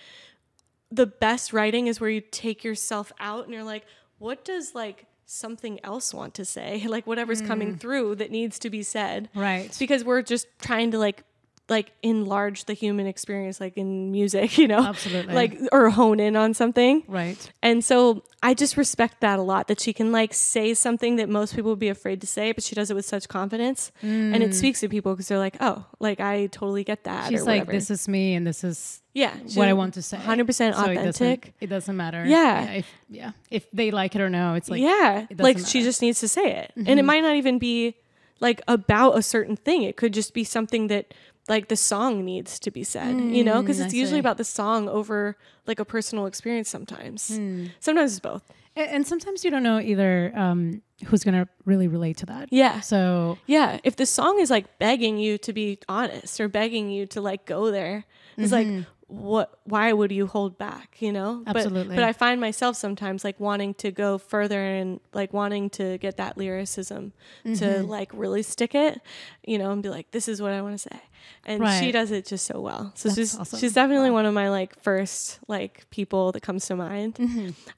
the 0.91 1.05
best 1.05 1.53
writing 1.53 1.87
is 1.87 1.99
where 2.01 2.09
you 2.09 2.21
take 2.21 2.63
yourself 2.63 3.11
out 3.19 3.45
and 3.45 3.53
you're 3.53 3.63
like, 3.63 3.85
what 4.17 4.43
does 4.43 4.73
like 4.73 5.05
something 5.25 5.79
else 5.83 6.13
want 6.13 6.33
to 6.35 6.45
say? 6.45 6.83
Like 6.87 7.05
whatever's 7.05 7.41
coming 7.41 7.75
Mm. 7.75 7.79
through 7.79 8.15
that 8.15 8.31
needs 8.31 8.57
to 8.59 8.69
be 8.69 8.81
said. 8.83 9.29
right. 9.35 9.75
Because 9.77 10.03
we're 10.03 10.23
just 10.23 10.47
trying 10.59 10.91
to 10.91 10.97
like 10.97 11.23
like 11.69 11.91
enlarge 12.03 12.65
the 12.65 12.73
human 12.73 13.05
experience 13.07 13.59
like 13.59 13.77
in 13.77 14.11
music, 14.11 14.57
you 14.61 14.67
know? 14.67 14.79
Absolutely. 14.83 15.33
Like 15.33 15.59
or 15.71 15.89
hone 15.89 16.19
in 16.19 16.35
on 16.35 16.53
something. 16.53 17.03
right. 17.07 17.51
And 17.61 17.83
so 17.83 18.23
I 18.41 18.53
just 18.53 18.77
respect 18.77 19.21
that 19.21 19.37
a 19.37 19.41
lot 19.41 19.67
that 19.67 19.79
she 19.79 19.91
can 19.93 20.11
like 20.11 20.33
say 20.33 20.73
something 20.73 21.17
that 21.17 21.27
most 21.29 21.55
people 21.55 21.71
would 21.71 21.79
be 21.79 21.89
afraid 21.89 22.21
to 22.21 22.27
say, 22.27 22.51
but 22.53 22.63
she 22.63 22.73
does 22.73 22.89
it 22.89 22.93
with 22.93 23.05
such 23.05 23.27
confidence. 23.27 23.91
And 24.01 24.41
it 24.41 24.55
speaks 24.55 24.79
to 24.79 24.89
people 24.89 25.13
because 25.13 25.27
they're 25.27 25.37
like, 25.37 25.57
oh, 25.59 25.85
like 25.99 26.19
I 26.19 26.47
totally 26.47 26.83
get 26.83 27.03
that. 27.03 27.25
Mm. 27.25 27.29
She's 27.29 27.45
like, 27.45 27.67
this 27.67 27.91
is 27.91 28.07
me 28.07 28.35
and 28.35 28.47
this 28.47 28.63
is 28.63 29.01
yeah, 29.13 29.35
what 29.55 29.67
I 29.67 29.73
want 29.73 29.95
to 29.95 30.01
say. 30.01 30.17
100% 30.17 30.23
So 30.23 30.35
it 30.35 30.45
doesn't, 30.45 30.77
authentic. 30.77 31.53
it 31.59 31.67
doesn't 31.67 31.97
matter. 31.97 32.23
Yeah. 32.25 32.71
if, 32.71 32.87
yeah. 33.09 33.31
If 33.49 33.69
they 33.71 33.91
like 33.91 34.15
it 34.15 34.21
or 34.21 34.29
no, 34.29 34.53
it's 34.53 34.69
like, 34.69 34.81
yeah, 34.81 35.25
it 35.29 35.39
like 35.39 35.57
doesn't 35.57 35.69
she. 35.69 35.79
Mm-hmm. 35.79 35.85
just 35.85 36.01
needs 36.01 36.19
to 36.21 36.27
say 36.27 36.59
it. 36.59 36.71
And 36.75 36.99
it 36.99 37.03
might 37.03 37.21
not 37.21 37.35
even 37.35 37.59
be 37.59 37.95
like 38.39 38.61
about 38.67 39.17
a 39.17 39.21
certain 39.21 39.57
thing. 39.57 39.83
It 39.83 39.97
could 39.97 40.13
just 40.13 40.33
be 40.33 40.43
something 40.43 40.87
that 40.87 41.13
like 41.47 41.67
the 41.67 41.75
song 41.75 42.23
needs 42.25 42.59
to 42.59 42.69
be 42.71 42.83
said, 42.83 43.19
you 43.19 43.43
know, 43.43 43.61
because 43.61 43.79
Mm, 43.79 43.83
I 43.83 43.85
it's 43.85 43.93
usually 43.95 44.17
see. 44.17 44.19
about 44.19 44.37
the 44.37 44.43
song 44.43 44.87
over 44.89 45.35
like 45.65 45.79
a 45.79 45.85
personal 45.85 46.25
experience 46.27 46.69
sometimes. 46.69 47.35
Hmm. 47.35 47.65
Sometimes 47.79 48.11
it's 48.11 48.19
both. 48.19 48.43
and, 48.75 48.89
and 48.91 49.07
sometimes 49.07 49.43
you 49.43 49.49
don't 49.49 49.63
know 49.63 49.79
either 49.79 50.31
um, 50.35 50.81
who's 51.07 51.23
going 51.23 51.33
to 51.35 51.47
really 51.65 51.87
relate 51.87 52.17
to 52.17 52.25
that. 52.27 52.49
Yeah. 52.51 52.81
So, 52.81 53.37
Yeah, 53.47 53.79
if 53.83 53.95
the 53.95 54.05
song 54.05 54.39
is 54.39 54.49
like 54.51 54.77
begging 54.79 55.17
you 55.17 55.37
to 55.39 55.53
be 55.53 55.79
honest 55.87 56.39
or 56.39 56.47
begging 56.49 56.91
you 56.91 57.05
to 57.07 57.21
like 57.21 57.45
go 57.45 57.71
there, 57.71 58.05
it's 58.37 58.51
like 58.51 58.67
what 59.09 59.59
why 59.63 59.91
would 59.91 60.11
you 60.11 60.27
hold 60.27 60.57
back, 60.57 60.97
you 60.99 61.11
know? 61.11 61.41
But- 61.45 61.57
Absolutely. 61.57 61.95
But, 61.95 62.05
I 62.05 62.13
find 62.13 62.39
myself 62.39 62.75
sometimes 62.75 63.23
like 63.23 63.39
wanting 63.39 63.73
to 63.75 63.91
go 63.91 64.17
further 64.17 64.59
and 64.63 64.99
like 65.13 65.33
wanting 65.33 65.69
to 65.71 65.97
get 65.97 66.17
that 66.17 66.37
lyricism 66.37 67.13
to 67.55 67.83
like 67.83 68.11
really 68.13 68.43
stick 68.43 68.73
it, 68.75 69.01
you 69.45 69.57
know, 69.57 69.71
and 69.71 69.81
be 69.83 69.89
like 69.89 70.11
this 70.11 70.27
is 70.27 70.41
what 70.41 70.51
I 70.53 70.61
want 70.61 70.75
to 70.79 70.89
say. 70.89 71.01
And 71.45 71.67
she 71.79 71.91
does 71.91 72.11
it 72.11 72.25
just 72.27 72.45
so 72.45 72.61
well. 72.61 72.91
So 72.95 73.09
That's 73.09 73.17
she's 73.19 73.37
awesome. 73.37 73.59
she's 73.59 73.73
definitely 73.73 74.11
one 74.11 74.25
of 74.25 74.33
my 74.33 74.49
like 74.49 74.79
first 74.79 75.39
like 75.47 75.89
people 75.89 76.31
that 76.33 76.41
comes 76.41 76.65
to 76.67 76.75
mind. 76.75 77.19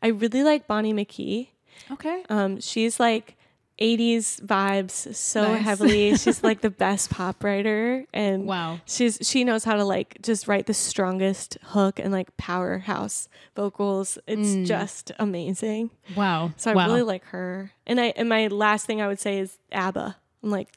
I 0.04 0.08
really 0.08 0.44
like 0.44 0.68
Bonnie 0.68 0.94
McKee. 0.94 1.48
okay. 1.92 2.24
Um, 2.30 2.60
she's 2.60 3.00
like 3.00 3.38
80s 3.82 4.40
vibes 4.42 5.16
so 5.16 5.54
Nice. 5.54 5.64
heavily. 5.64 6.16
She's 6.16 6.44
like 6.44 6.62
the 6.68 6.70
best 6.70 7.10
pop 7.10 7.44
writer 7.44 8.06
and 8.14 8.46
Wow. 8.46 8.80
she's 8.86 9.18
she 9.24 9.44
knows 9.44 9.64
how 9.64 9.76
to 9.76 9.84
like 9.84 10.18
just 10.22 10.48
write 10.48 10.68
the 10.68 10.74
strongest 10.74 11.58
hook 11.64 11.98
and 12.00 12.12
like 12.12 12.38
powerhouse 12.38 13.28
vocals. 13.56 14.18
It's 14.28 14.68
just 14.68 15.12
amazing. 15.20 15.90
Wow. 16.16 16.52
So 16.58 16.70
I 16.70 16.74
Mm. 16.74 16.78
wow. 16.78 16.88
really 16.88 17.02
like 17.02 17.26
her. 17.26 17.72
And 17.88 18.00
I 18.00 18.14
and 18.16 18.30
my 18.30 18.48
last 18.48 18.86
thing 18.86 19.02
I 19.02 19.08
would 19.08 19.20
say 19.20 19.40
is 19.40 19.58
ABBA. 19.72 20.16
I'm 20.44 20.50
like 20.52 20.70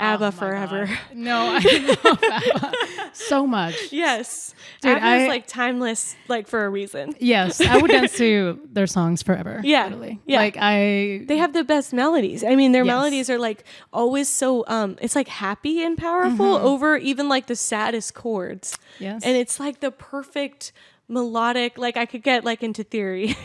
ABBA 0.00 0.26
Oh 0.26 0.30
forever. 0.30 0.86
God. 0.86 0.98
No, 1.14 1.58
I 1.58 1.96
love 2.04 2.22
ABBA 2.22 3.10
so 3.12 3.46
much. 3.46 3.76
yes. 3.92 4.54
Dude, 4.80 4.92
ABBA 4.96 5.04
I- 5.06 5.16
is 5.22 5.28
like 5.28 5.46
timeless 5.46 6.16
like 6.28 6.46
for 6.48 6.64
a 6.64 6.68
reason. 6.70 7.14
Yes, 7.18 7.60
I 7.60 7.76
would 7.78 7.90
dance 7.90 8.16
to 8.18 8.60
their 8.72 8.86
songs 8.86 9.22
forever. 9.22 9.60
Yeah, 9.62 9.84
literally. 9.84 10.20
yeah. 10.26 10.38
Like 10.38 10.56
I, 10.58 11.24
they 11.26 11.36
have 11.38 11.52
the 11.52 11.64
best 11.64 11.92
melodies. 11.92 12.42
I 12.44 12.54
mean, 12.56 12.72
their 12.72 12.84
Yes. 12.84 12.94
melodies 12.94 13.30
are 13.30 13.38
like 13.38 13.64
always 13.92 14.28
so 14.28 14.64
um 14.68 14.96
it's 15.00 15.14
like 15.16 15.28
happy 15.28 15.82
and 15.82 15.96
powerful 15.98 16.56
over 16.56 16.96
even 16.96 17.28
like 17.28 17.46
the 17.46 17.56
saddest 17.56 18.14
chords. 18.14 18.78
yes, 18.98 19.22
And 19.24 19.36
it's 19.36 19.60
like 19.60 19.80
the 19.80 19.90
perfect 19.90 20.72
melodic 21.08 21.76
like 21.76 21.96
I 21.96 22.06
could 22.06 22.22
get 22.22 22.44
like 22.44 22.62
into 22.62 22.84
theory. 22.84 23.36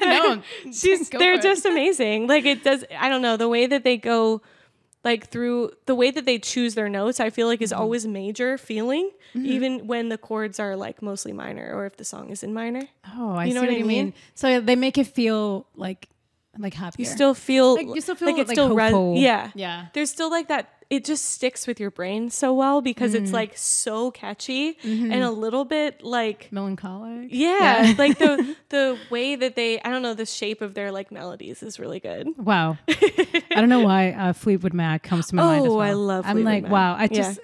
no, 0.00 0.42
She's 0.72 1.08
they're 1.10 1.34
for 1.36 1.40
it. 1.40 1.42
just 1.42 1.64
amazing. 1.64 2.26
Like 2.26 2.44
it 2.44 2.64
does 2.64 2.84
I 2.98 3.08
don't 3.08 3.22
know, 3.22 3.36
the 3.36 3.48
way 3.48 3.66
that 3.66 3.84
they 3.84 3.96
go 3.96 4.42
like 5.04 5.28
through 5.28 5.72
the 5.86 5.94
way 5.94 6.10
that 6.10 6.24
they 6.26 6.38
choose 6.38 6.74
their 6.74 6.88
notes, 6.88 7.20
I 7.20 7.30
feel 7.30 7.46
like 7.46 7.58
Mm-hmm. 7.60 7.64
is 7.64 7.72
always 7.72 8.06
major 8.06 8.58
feeling, 8.58 9.10
even 9.34 9.86
when 9.86 10.08
the 10.10 10.18
chords 10.18 10.60
are 10.60 10.76
like 10.76 11.00
mostly 11.02 11.32
minor 11.32 11.72
or 11.74 11.86
if 11.86 11.96
the 11.96 12.04
song 12.04 12.30
is 12.30 12.42
in 12.42 12.52
minor. 12.52 12.82
Oh, 13.16 13.32
I 13.34 13.46
You 13.46 13.54
know 13.54 13.60
see 13.60 13.66
what 13.66 13.72
what 13.72 13.74
I 13.74 13.78
you 13.78 13.84
mean? 13.84 14.04
mean? 14.06 14.14
So 14.34 14.60
they 14.60 14.76
make 14.76 14.98
it 14.98 15.06
feel 15.06 15.66
like 15.74 16.08
like 16.58 16.74
happier. 16.74 17.04
You 17.06 17.10
still 17.10 17.34
feel 17.34 17.74
like 17.74 17.86
you 17.86 18.00
still 18.00 18.14
feel 18.16 18.28
like 18.28 18.36
like, 18.36 18.42
it's 18.44 18.52
still 18.52 18.74
res- 18.74 19.20
yeah. 19.20 19.50
yeah. 19.54 19.86
there's 19.94 20.10
still 20.10 20.30
like 20.30 20.48
that 20.48 20.68
it 20.90 21.04
just 21.04 21.24
sticks 21.26 21.68
with 21.68 21.78
your 21.78 21.92
brain 21.92 22.30
so 22.30 22.52
well 22.52 22.80
because 22.82 23.14
it's 23.14 23.30
like 23.32 23.56
so 23.56 24.10
catchy 24.10 24.72
Mm-hmm. 24.82 25.12
and 25.12 25.22
a 25.22 25.30
little 25.30 25.64
bit 25.64 26.02
like 26.02 26.48
Melancholic. 26.50 27.28
yeah, 27.30 27.84
Yeah. 27.84 27.94
like 27.98 28.18
the 28.18 28.56
the 28.70 28.98
way 29.10 29.36
that 29.36 29.54
they 29.54 29.80
I 29.80 29.90
don't 29.90 30.02
know 30.02 30.14
the 30.14 30.26
shape 30.26 30.60
of 30.62 30.74
their 30.74 30.90
like 30.90 31.12
melodies 31.12 31.62
is 31.62 31.78
really 31.78 32.00
good. 32.00 32.26
Wow. 32.36 32.76
I 32.88 33.42
don't 33.54 33.68
know 33.68 33.80
why 33.84 34.10
uh, 34.10 34.32
Fleetwood 34.32 34.74
Mac 34.74 35.04
comes 35.04 35.28
to 35.28 35.36
my 35.36 35.42
mind. 35.44 35.66
As 35.66 35.70
Oh, 35.72 35.76
well. 35.76 35.86
I 35.88 35.92
love 35.92 36.24
I'm 36.26 36.32
Fleetwood 36.34 36.52
like, 36.54 36.62
Mac. 36.64 36.72
wow. 36.72 36.94
I 36.94 37.02
Yeah. 37.02 37.08
just 37.08 37.40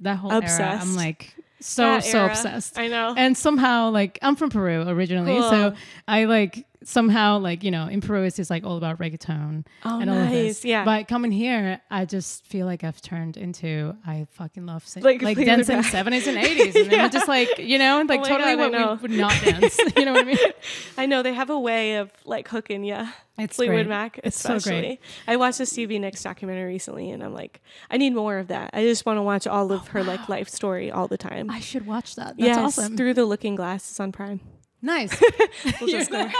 that 0.00 0.16
whole 0.16 0.32
era. 0.32 0.78
I'm 0.80 0.96
like 0.96 1.34
so 1.60 1.82
That 1.82 2.04
so 2.04 2.20
era. 2.20 2.30
obsessed. 2.30 2.78
I 2.78 2.86
know. 2.88 3.14
And 3.16 3.36
somehow, 3.36 3.90
like, 3.90 4.18
I'm 4.22 4.36
from 4.36 4.48
Peru 4.48 4.84
originally, 4.86 5.32
Cool. 5.40 5.50
so 5.50 5.74
I 6.06 6.24
like 6.26 6.64
somehow 6.88 7.38
like 7.38 7.62
you 7.62 7.70
know 7.70 7.86
in 7.86 8.00
Peru 8.00 8.22
it's 8.22 8.36
just 8.36 8.48
like 8.48 8.64
all 8.64 8.78
about 8.78 8.98
reggaeton 8.98 9.66
Oh, 9.84 10.00
and 10.00 10.08
all 10.08 10.16
of 10.16 10.30
this. 10.30 10.64
Yeah. 10.64 10.84
But 10.84 11.06
coming 11.06 11.30
here, 11.30 11.80
I 11.90 12.06
just 12.06 12.46
feel 12.46 12.64
like 12.64 12.82
I've 12.82 13.00
turned 13.02 13.36
into 13.36 13.94
I 14.06 14.26
fucking 14.30 14.64
love 14.64 14.86
sing- 14.86 15.02
Like 15.02 15.20
like, 15.20 15.36
dancing 15.36 15.82
seventies 15.82 16.26
and 16.26 16.38
eighties, 16.38 16.74
and 16.74 16.90
then 16.90 17.10
just 17.12 17.28
like 17.28 17.58
you 17.58 17.78
know 17.78 18.00
oh 18.00 18.04
like 18.04 18.20
Oh 18.20 18.24
totally 18.24 18.56
God, 18.56 18.72
what 18.72 19.02
we 19.02 19.08
would 19.08 19.18
not 19.18 19.32
dance. 19.42 19.78
you 19.96 20.04
know 20.06 20.12
what 20.12 20.24
I 20.24 20.28
mean? 20.28 20.38
I 20.98 21.06
know 21.06 21.22
they 21.22 21.34
have 21.34 21.50
a 21.50 21.58
way 21.58 21.96
of 21.96 22.10
like 22.24 22.48
hooking 22.48 22.84
you. 22.84 23.06
It's 23.36 23.54
Fleetwood 23.56 23.86
great. 23.86 23.88
Mac, 23.88 24.20
It's 24.24 24.40
so 24.40 24.56
especially. 24.56 24.80
great. 24.80 25.00
I 25.28 25.36
watched 25.36 25.58
the 25.58 25.66
Stevie 25.66 26.00
Nicks 26.00 26.24
documentary 26.24 26.72
recently, 26.72 27.10
and 27.10 27.22
I'm 27.22 27.34
like, 27.34 27.60
I 27.88 27.96
need 27.96 28.12
more 28.12 28.38
of 28.38 28.48
that. 28.48 28.70
I 28.72 28.82
just 28.82 29.06
want 29.06 29.18
to 29.18 29.22
watch 29.22 29.46
all 29.46 29.70
of 29.70 29.82
oh, 29.82 29.90
her 29.92 30.02
like 30.02 30.28
life 30.28 30.48
story 30.48 30.90
all 30.90 31.06
the 31.06 31.18
time. 31.18 31.48
I 31.48 31.60
should 31.60 31.86
watch 31.86 32.16
that. 32.16 32.36
That's 32.36 32.40
yes, 32.40 32.58
awesome. 32.58 32.96
through 32.96 33.14
the 33.14 33.24
Looking 33.24 33.54
Glass 33.54 33.88
is 33.92 34.00
on 34.00 34.10
Prime. 34.10 34.40
Nice. 34.82 35.20
We'll 35.80 35.90
just 35.90 36.10
go. 36.10 36.28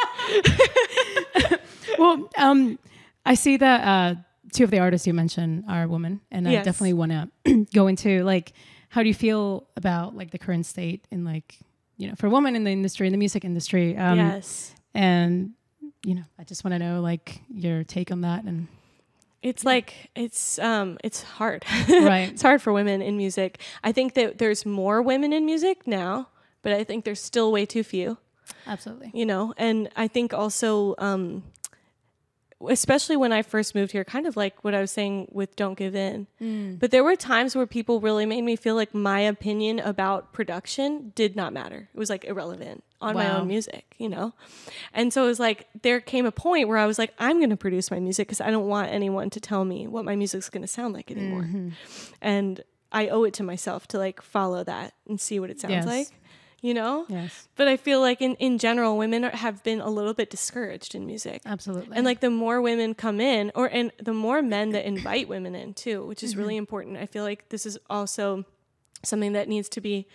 well, 1.98 2.28
um, 2.36 2.78
I 3.24 3.34
see 3.34 3.56
that 3.56 3.86
uh, 3.86 4.14
two 4.52 4.64
of 4.64 4.70
the 4.70 4.78
artists 4.78 5.06
you 5.06 5.14
mentioned 5.14 5.64
are 5.68 5.86
women, 5.86 6.20
and 6.30 6.48
I 6.48 6.56
definitely 6.56 6.94
want 6.94 7.12
to 7.44 7.66
go 7.74 7.86
into 7.86 8.24
like, 8.24 8.52
how 8.88 9.02
do 9.02 9.08
you 9.08 9.14
feel 9.14 9.66
about 9.76 10.16
like 10.16 10.30
the 10.30 10.38
current 10.38 10.66
state 10.66 11.06
in 11.10 11.24
like, 11.24 11.58
you 11.96 12.08
know, 12.08 12.14
for 12.16 12.28
women 12.28 12.56
in 12.56 12.64
the 12.64 12.70
industry, 12.70 13.06
in 13.06 13.12
the 13.12 13.18
music 13.18 13.44
industry? 13.44 13.96
Um, 13.96 14.18
yes. 14.18 14.74
And 14.94 15.52
you 16.04 16.14
know, 16.14 16.24
I 16.38 16.44
just 16.44 16.64
want 16.64 16.72
to 16.72 16.78
know 16.78 17.00
like 17.00 17.40
your 17.50 17.84
take 17.84 18.10
on 18.10 18.22
that 18.22 18.44
and 18.44 18.68
It's 19.42 19.64
like 19.64 20.10
it's 20.14 20.58
um 20.58 20.96
it's 21.04 21.22
hard. 21.22 21.64
right. 21.88 22.30
it's 22.32 22.42
hard 22.42 22.62
for 22.62 22.72
women 22.72 23.02
in 23.02 23.16
music. 23.16 23.60
I 23.84 23.92
think 23.92 24.14
that 24.14 24.38
there's 24.38 24.64
more 24.64 25.02
women 25.02 25.32
in 25.32 25.44
music 25.44 25.86
now, 25.86 26.28
but 26.62 26.72
I 26.72 26.84
think 26.84 27.04
there's 27.04 27.20
still 27.20 27.52
way 27.52 27.66
too 27.66 27.82
few. 27.82 28.16
Absolutely. 28.66 29.10
you 29.14 29.24
know 29.26 29.54
and 29.56 29.88
i 29.96 30.06
think 30.08 30.32
also 30.34 30.94
um 30.98 31.42
especially 32.68 33.16
when 33.16 33.32
i 33.32 33.40
first 33.40 33.72
moved 33.74 33.92
here 33.92 34.04
kind 34.04 34.26
of 34.26 34.36
like 34.36 34.64
what 34.64 34.74
i 34.74 34.80
was 34.80 34.90
saying 34.90 35.28
with 35.30 35.54
don't 35.54 35.78
give 35.78 35.94
in. 35.94 36.26
But 36.80 36.90
there 36.90 37.04
were 37.04 37.14
times 37.16 37.54
where 37.54 37.66
people 37.66 38.00
really 38.00 38.26
made 38.26 38.42
me 38.42 38.56
feel 38.56 38.74
like 38.74 38.92
my 38.94 39.20
opinion 39.20 39.78
about 39.78 40.32
production 40.32 41.12
did 41.14 41.36
not 41.36 41.52
matter. 41.52 41.88
It 41.94 41.98
was 41.98 42.10
like 42.10 42.24
irrelevant 42.24 42.82
on 43.00 43.14
my 43.14 43.30
own 43.30 43.46
music 43.46 43.94
you 43.98 44.08
know? 44.08 44.32
And 44.92 45.12
so 45.12 45.22
it 45.24 45.26
was 45.26 45.38
like 45.40 45.68
there 45.82 46.00
came 46.00 46.26
a 46.26 46.32
point 46.32 46.66
where 46.68 46.78
i 46.78 46.86
was 46.86 46.98
like 46.98 47.14
i'm 47.20 47.36
going 47.38 47.50
to 47.50 47.56
produce 47.56 47.90
my 47.92 48.00
music 48.00 48.26
because 48.26 48.40
i 48.40 48.50
don't 48.50 48.66
want 48.66 48.90
anyone 48.90 49.30
to 49.30 49.40
tell 49.40 49.64
me 49.64 49.86
what 49.86 50.04
my 50.04 50.16
music's 50.16 50.48
going 50.50 50.62
to 50.62 50.68
sound 50.68 50.94
like 50.94 51.10
anymore. 51.12 51.46
And 52.20 52.62
i 52.90 53.06
owe 53.08 53.22
it 53.22 53.34
to 53.34 53.42
myself 53.44 53.86
to 53.88 53.98
like 53.98 54.20
follow 54.20 54.64
that 54.64 54.94
and 55.08 55.20
see 55.20 55.38
what 55.38 55.50
it 55.50 55.60
sounds 55.60 55.70
Yes. 55.72 55.86
like 55.86 56.08
you 56.60 56.74
know? 56.74 57.06
Yes. 57.08 57.48
But 57.56 57.68
I 57.68 57.76
feel 57.76 58.00
like 58.00 58.20
in, 58.20 58.34
in 58.36 58.58
general, 58.58 58.96
women 58.96 59.24
are, 59.24 59.36
have 59.36 59.62
been 59.62 59.80
a 59.80 59.88
little 59.88 60.14
bit 60.14 60.30
discouraged 60.30 60.94
in 60.94 61.06
music. 61.06 61.42
Absolutely. 61.46 61.96
And 61.96 62.04
like 62.04 62.20
the 62.20 62.30
more 62.30 62.60
women 62.60 62.94
come 62.94 63.20
in, 63.20 63.52
or 63.54 63.66
and 63.66 63.92
the 64.02 64.12
more 64.12 64.42
men 64.42 64.70
that 64.70 64.84
invite 64.84 65.28
women 65.28 65.54
in 65.54 65.74
too, 65.74 66.04
which 66.04 66.22
is 66.22 66.36
really 66.36 66.54
mm-hmm. 66.54 66.60
important. 66.60 66.96
I 66.98 67.06
feel 67.06 67.24
like 67.24 67.48
this 67.50 67.66
is 67.66 67.78
also 67.88 68.44
something 69.04 69.32
that 69.32 69.48
needs 69.48 69.68
to 69.70 69.80
be 69.80 70.06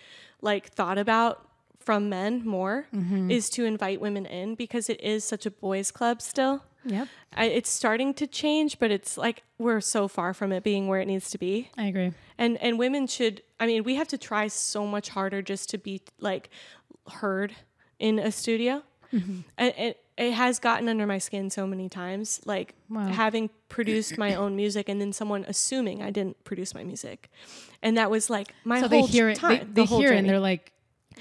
like 0.42 0.68
thought 0.68 0.98
about 0.98 1.48
from 1.78 2.08
men 2.08 2.44
more 2.46 2.86
mm-hmm. 2.94 3.30
is 3.30 3.50
to 3.50 3.64
invite 3.64 4.00
women 4.00 4.26
in 4.26 4.54
because 4.54 4.88
it 4.88 5.00
is 5.00 5.24
such 5.24 5.46
a 5.46 5.50
boys 5.50 5.90
club 5.90 6.22
still. 6.22 6.62
Yep. 6.84 7.08
I, 7.36 7.44
it's 7.46 7.70
starting 7.70 8.14
to 8.14 8.26
change, 8.26 8.78
but 8.78 8.90
it's 8.90 9.16
like 9.16 9.42
we're 9.58 9.80
so 9.80 10.06
far 10.08 10.34
from 10.34 10.52
it 10.52 10.62
being 10.62 10.86
where 10.88 11.00
it 11.00 11.06
needs 11.06 11.30
to 11.30 11.38
be. 11.38 11.70
I 11.78 11.86
agree. 11.86 12.12
And 12.38 12.56
and 12.62 12.78
women 12.78 13.06
should. 13.06 13.42
I 13.58 13.66
mean, 13.66 13.84
we 13.84 13.94
have 13.96 14.08
to 14.08 14.18
try 14.18 14.48
so 14.48 14.86
much 14.86 15.08
harder 15.10 15.42
just 15.42 15.70
to 15.70 15.78
be 15.78 16.02
like 16.20 16.50
heard 17.08 17.54
in 17.98 18.18
a 18.18 18.30
studio. 18.30 18.82
Mm-hmm. 19.12 19.40
And 19.58 19.74
it, 19.78 20.00
it 20.18 20.32
has 20.32 20.58
gotten 20.58 20.88
under 20.88 21.06
my 21.06 21.18
skin 21.18 21.48
so 21.50 21.66
many 21.66 21.88
times. 21.88 22.40
Like 22.44 22.74
Wow. 22.90 23.06
having 23.08 23.50
produced 23.68 24.18
my 24.18 24.34
own 24.34 24.54
music, 24.56 24.88
and 24.88 25.00
then 25.00 25.12
someone 25.12 25.44
assuming 25.48 26.02
I 26.02 26.10
didn't 26.10 26.42
produce 26.44 26.74
my 26.74 26.84
music, 26.84 27.30
and 27.82 27.96
that 27.96 28.10
was 28.10 28.28
like 28.30 28.54
my 28.64 28.80
So 28.80 28.88
whole 28.88 29.06
they 29.06 29.12
hear 29.12 29.28
it. 29.30 29.36
time. 29.38 29.50
They, 29.58 29.64
the 29.64 29.72
they 29.72 29.84
whole 29.84 29.98
hear 30.00 30.12
it 30.12 30.18
and 30.18 30.28
they're 30.28 30.38
like, 30.40 30.72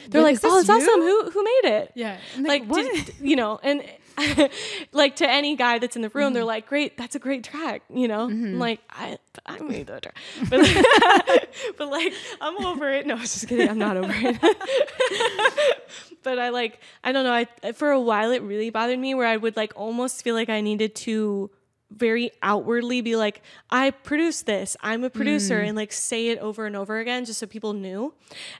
they're 0.10 0.22
like, 0.24 0.40
"Oh, 0.44 0.60
it's 0.60 0.68
you?" 0.68 0.76
awesome! 0.76 1.02
Who 1.02 1.30
who 1.32 1.44
made 1.44 1.62
it?" 1.78 1.92
Yeah. 1.96 2.18
And 2.36 2.46
like 2.46 2.66
what? 2.66 2.84
did- 2.84 3.16
you 3.22 3.36
know 3.36 3.60
and 3.64 3.84
like 4.92 5.16
to 5.18 5.30
any 5.30 5.56
guy 5.56 5.80
that's 5.80 5.96
in 5.96 6.02
the 6.02 6.10
room 6.10 6.26
Mm-hmm. 6.28 6.34
they're 6.36 6.44
like 6.44 6.68
great 6.68 6.98
that's 6.98 7.16
a 7.16 7.20
great 7.20 7.44
track 7.44 7.82
you 7.94 8.08
know? 8.08 8.26
I'm 8.26 8.60
like 8.60 8.80
i 8.90 9.18
i 9.46 9.60
made 9.60 9.88
that 9.88 10.04
track 10.04 10.18
but, 10.50 10.60
but 11.78 11.90
like 11.90 12.14
i'm 12.42 12.66
over 12.66 12.90
it. 12.92 13.06
No 13.08 13.16
I 13.16 13.20
was 13.22 13.34
just 13.34 13.48
kidding. 13.48 13.70
I'm 13.70 13.78
not 13.80 13.98
over 13.98 14.14
it. 14.14 14.38
But 16.24 16.40
i 16.40 16.50
like 16.50 16.80
i 17.04 17.12
don't 17.12 17.26
know. 17.26 17.34
I 17.34 17.72
for 17.74 17.92
a 17.92 18.00
while 18.00 18.32
it 18.32 18.42
really 18.42 18.70
bothered 18.70 18.98
me 19.00 19.14
where 19.14 19.28
i 19.28 19.36
would 19.36 19.58
like 19.58 19.74
almost 19.76 20.24
feel 20.24 20.36
like 20.36 20.48
i 20.50 20.62
needed 20.62 20.96
to 21.08 21.50
very 21.96 22.32
outwardly 22.42 23.02
be 23.02 23.16
like 23.16 23.42
i 23.70 23.92
produced 23.92 24.46
this 24.46 24.76
i'm 24.82 25.04
a 25.04 25.10
producer 25.10 25.60
Mm. 25.62 25.68
and 25.70 25.76
like 25.78 25.92
say 25.92 26.30
it 26.30 26.40
over 26.40 26.66
and 26.66 26.76
over 26.76 27.00
again 27.00 27.26
just 27.26 27.40
so 27.40 27.46
people 27.48 27.74
knew 27.74 28.14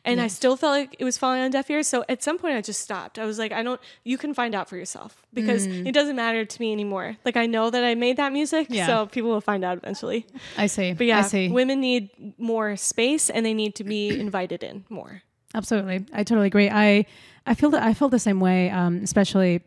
and 0.06 0.22
i 0.22 0.28
still 0.28 0.56
felt 0.56 0.72
like 0.72 0.96
it 1.00 1.04
was 1.04 1.18
falling 1.18 1.42
on 1.42 1.52
deaf 1.52 1.70
ears 1.70 1.88
so 1.88 2.04
at 2.08 2.22
some 2.22 2.38
point 2.38 2.56
i 2.56 2.62
just 2.62 2.82
stopped 2.82 3.18
i 3.18 3.26
was 3.26 3.40
like 3.40 3.52
i 3.52 3.64
don't 3.64 3.82
you 4.04 4.18
can 4.18 4.34
find 4.34 4.54
out 4.54 4.70
for 4.70 4.78
yourself 4.78 5.26
because 5.34 5.68
Mm. 5.68 5.88
it 5.88 5.94
doesn't 5.94 6.16
matter 6.16 6.46
to 6.46 6.62
me 6.62 6.72
anymore 6.72 7.18
like 7.26 7.38
i 7.38 7.46
know 7.46 7.70
that 7.70 7.84
i 7.84 7.96
made 7.96 8.18
that 8.18 8.32
music 8.34 8.68
Yeah. 8.70 8.86
so 8.88 9.06
people 9.08 9.30
will 9.32 9.42
find 9.42 9.64
out 9.66 9.78
eventually 9.78 10.26
I 10.58 10.68
see. 10.68 10.94
but 10.94 11.08
yeah 11.08 11.20
I 11.20 11.22
see. 11.24 11.50
women 11.50 11.80
need 11.82 12.10
more 12.38 12.76
space 12.76 13.30
and 13.30 13.46
they 13.46 13.54
need 13.54 13.76
to 13.76 13.84
be 13.84 14.10
invited 14.28 14.64
in 14.64 14.86
more 14.90 15.22
Absolutely, 15.56 16.04
I 16.12 16.24
totally 16.24 16.48
agree. 16.48 16.68
I 16.68 17.06
I 17.46 17.54
feel 17.54 17.70
that 17.72 17.84
I 17.84 17.94
feel 17.94 18.10
the 18.10 18.18
same 18.18 18.40
way, 18.40 18.72
um, 18.72 19.02
especially 19.04 19.62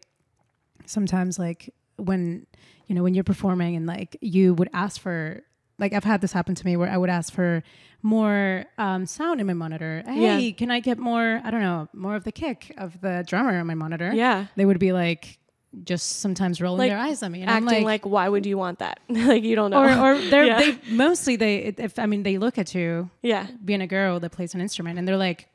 sometimes 0.85 1.39
like 1.39 1.73
when 1.97 2.47
you 2.87 2.95
know 2.95 3.03
when 3.03 3.15
you're 3.15 3.25
performing 3.25 3.77
and 3.77 3.87
like 3.87 4.17
you 4.21 4.55
would 4.55 4.69
ask 4.73 5.01
for 5.01 5.43
like 5.79 5.93
I've 5.93 6.05
had 6.05 6.21
this 6.21 6.33
happen 6.33 6.55
to 6.55 6.65
me 6.65 6.77
where 6.77 6.91
I 6.91 6.97
would 6.97 7.11
ask 7.11 7.33
for 7.33 7.63
more 8.03 8.65
um, 8.79 9.05
sound 9.07 9.41
in 9.41 9.47
my 9.47 9.53
monitor. 9.55 10.03
Hey, 10.07 10.47
Yeah. 10.47 10.53
can 10.53 10.71
I 10.71 10.81
get 10.81 10.99
more? 10.99 11.41
I 11.45 11.51
don't 11.51 11.61
know, 11.61 11.89
more 11.93 12.15
of 12.17 12.25
the 12.25 12.33
kick 12.33 12.73
of 12.79 13.01
the 13.01 13.25
drummer 13.27 13.59
on 13.59 13.67
my 13.67 13.75
monitor. 13.75 14.13
yeah 14.15 14.47
they 14.57 14.65
would 14.65 14.79
be 14.79 14.93
like 14.93 15.39
just 15.85 16.21
sometimes 16.21 16.61
rolling 16.63 16.79
Like, 16.79 16.91
their 16.91 16.99
eyes 16.99 17.23
at 17.23 17.31
me, 17.31 17.43
and 17.43 17.51
acting 17.51 17.79
I'm 17.79 17.83
like, 17.85 18.07
why 18.07 18.29
would 18.29 18.47
you 18.47 18.57
want 18.57 18.79
that 18.79 19.01
like 19.11 19.43
you 19.43 19.55
don't 19.57 19.71
know 19.71 19.83
or 19.83 20.15
or 20.15 20.19
they're 20.19 20.47
Yeah. 20.53 20.59
they 20.61 20.79
mostly 20.91 21.37
they 21.37 21.57
if 21.77 21.99
I 21.99 22.07
mean 22.07 22.23
they 22.23 22.39
look 22.39 22.57
at 22.57 22.75
you 22.75 23.11
yeah 23.23 23.47
being 23.63 23.83
a 23.83 23.87
girl 23.87 24.19
that 24.21 24.31
plays 24.31 24.55
an 24.55 24.61
instrument 24.63 24.99
and 24.99 25.07
they're 25.07 25.19
like 25.19 25.49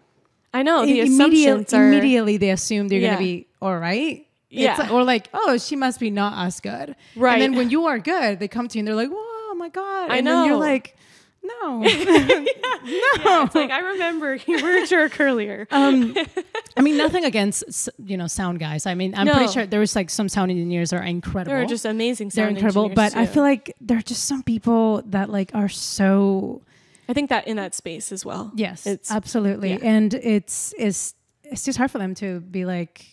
i 0.54 0.62
know 0.62 0.86
the 0.86 1.00
immediate- 1.00 1.08
assumptions 1.14 1.74
are 1.74 1.88
immediately 1.88 2.38
they 2.38 2.52
assume 2.52 2.88
they're 2.90 3.00
Yeah. 3.00 3.14
gonna 3.16 3.20
be 3.26 3.48
all 3.62 3.78
right. 3.78 4.28
Yeah. 4.52 4.76
Like- 4.78 4.92
or 4.92 5.04
like, 5.04 5.30
oh, 5.34 5.58
she 5.58 5.76
must 5.76 6.00
be 6.00 6.10
not 6.12 6.46
as 6.46 6.60
good. 6.60 6.96
Right. 7.16 7.34
And 7.34 7.42
then 7.42 7.56
when 7.56 7.70
you 7.70 7.86
are 7.86 8.00
good, 8.00 8.40
they 8.40 8.48
come 8.48 8.68
to 8.68 8.78
you 8.78 8.82
and 8.82 8.88
they're 8.88 8.96
like, 8.96 9.10
oh 9.12 9.56
my 9.58 9.70
God. 9.70 10.12
I 10.12 10.18
and 10.18 10.28
then 10.28 10.46
you're 10.46 10.58
like, 10.58 10.96
no. 11.44 11.80
no. 11.82 11.86
yeah, 11.86 13.46
it's 13.46 13.56
like 13.56 13.72
i 13.72 13.80
remember 13.80 14.36
you 14.36 14.62
were 14.62 14.84
a 14.84 14.86
jerk 14.88 15.20
earlier 15.20 15.68
um, 15.72 16.16
I 16.78 16.82
mean, 16.82 16.98
nothing 16.98 17.26
against, 17.26 17.90
you 18.06 18.16
know, 18.16 18.28
sound 18.28 18.60
guys. 18.60 18.86
I 18.86 18.94
mean, 18.96 19.14
I'm 19.16 19.26
No. 19.28 19.34
pretty 19.34 19.52
sure 19.52 19.66
there 19.66 19.80
was 19.80 19.96
like 19.96 20.10
some 20.10 20.30
sound 20.30 20.52
engineers 20.52 20.94
are 20.94 21.02
incredible. 21.04 21.56
They're 21.58 21.66
just 21.66 21.84
amazing. 21.86 22.30
They're 22.30 22.48
incredible. 22.48 22.86
engineers, 22.86 23.14
But 23.14 23.20
I 23.20 23.26
feel 23.26 23.44
like 23.44 23.74
there 23.82 23.98
are 23.98 24.02
just 24.02 24.26
some 24.26 24.42
people 24.44 25.02
that 25.08 25.30
like 25.30 25.52
are 25.54 25.68
so 25.70 26.62
I 27.10 27.14
think 27.14 27.30
that 27.30 27.48
in 27.48 27.58
that 27.58 27.76
space 27.76 28.12
as 28.12 28.24
well. 28.26 28.52
Yes, 28.56 28.88
It's- 28.88 29.12
absolutely, 29.12 29.72
yeah. 29.72 29.80
and 29.82 30.14
it's 30.14 30.74
it's 30.78 31.14
it's 31.44 31.66
just 31.66 31.78
hard 31.78 31.92
for 31.92 31.98
them 31.98 32.16
to 32.16 32.40
be 32.40 32.64
like 32.66 33.06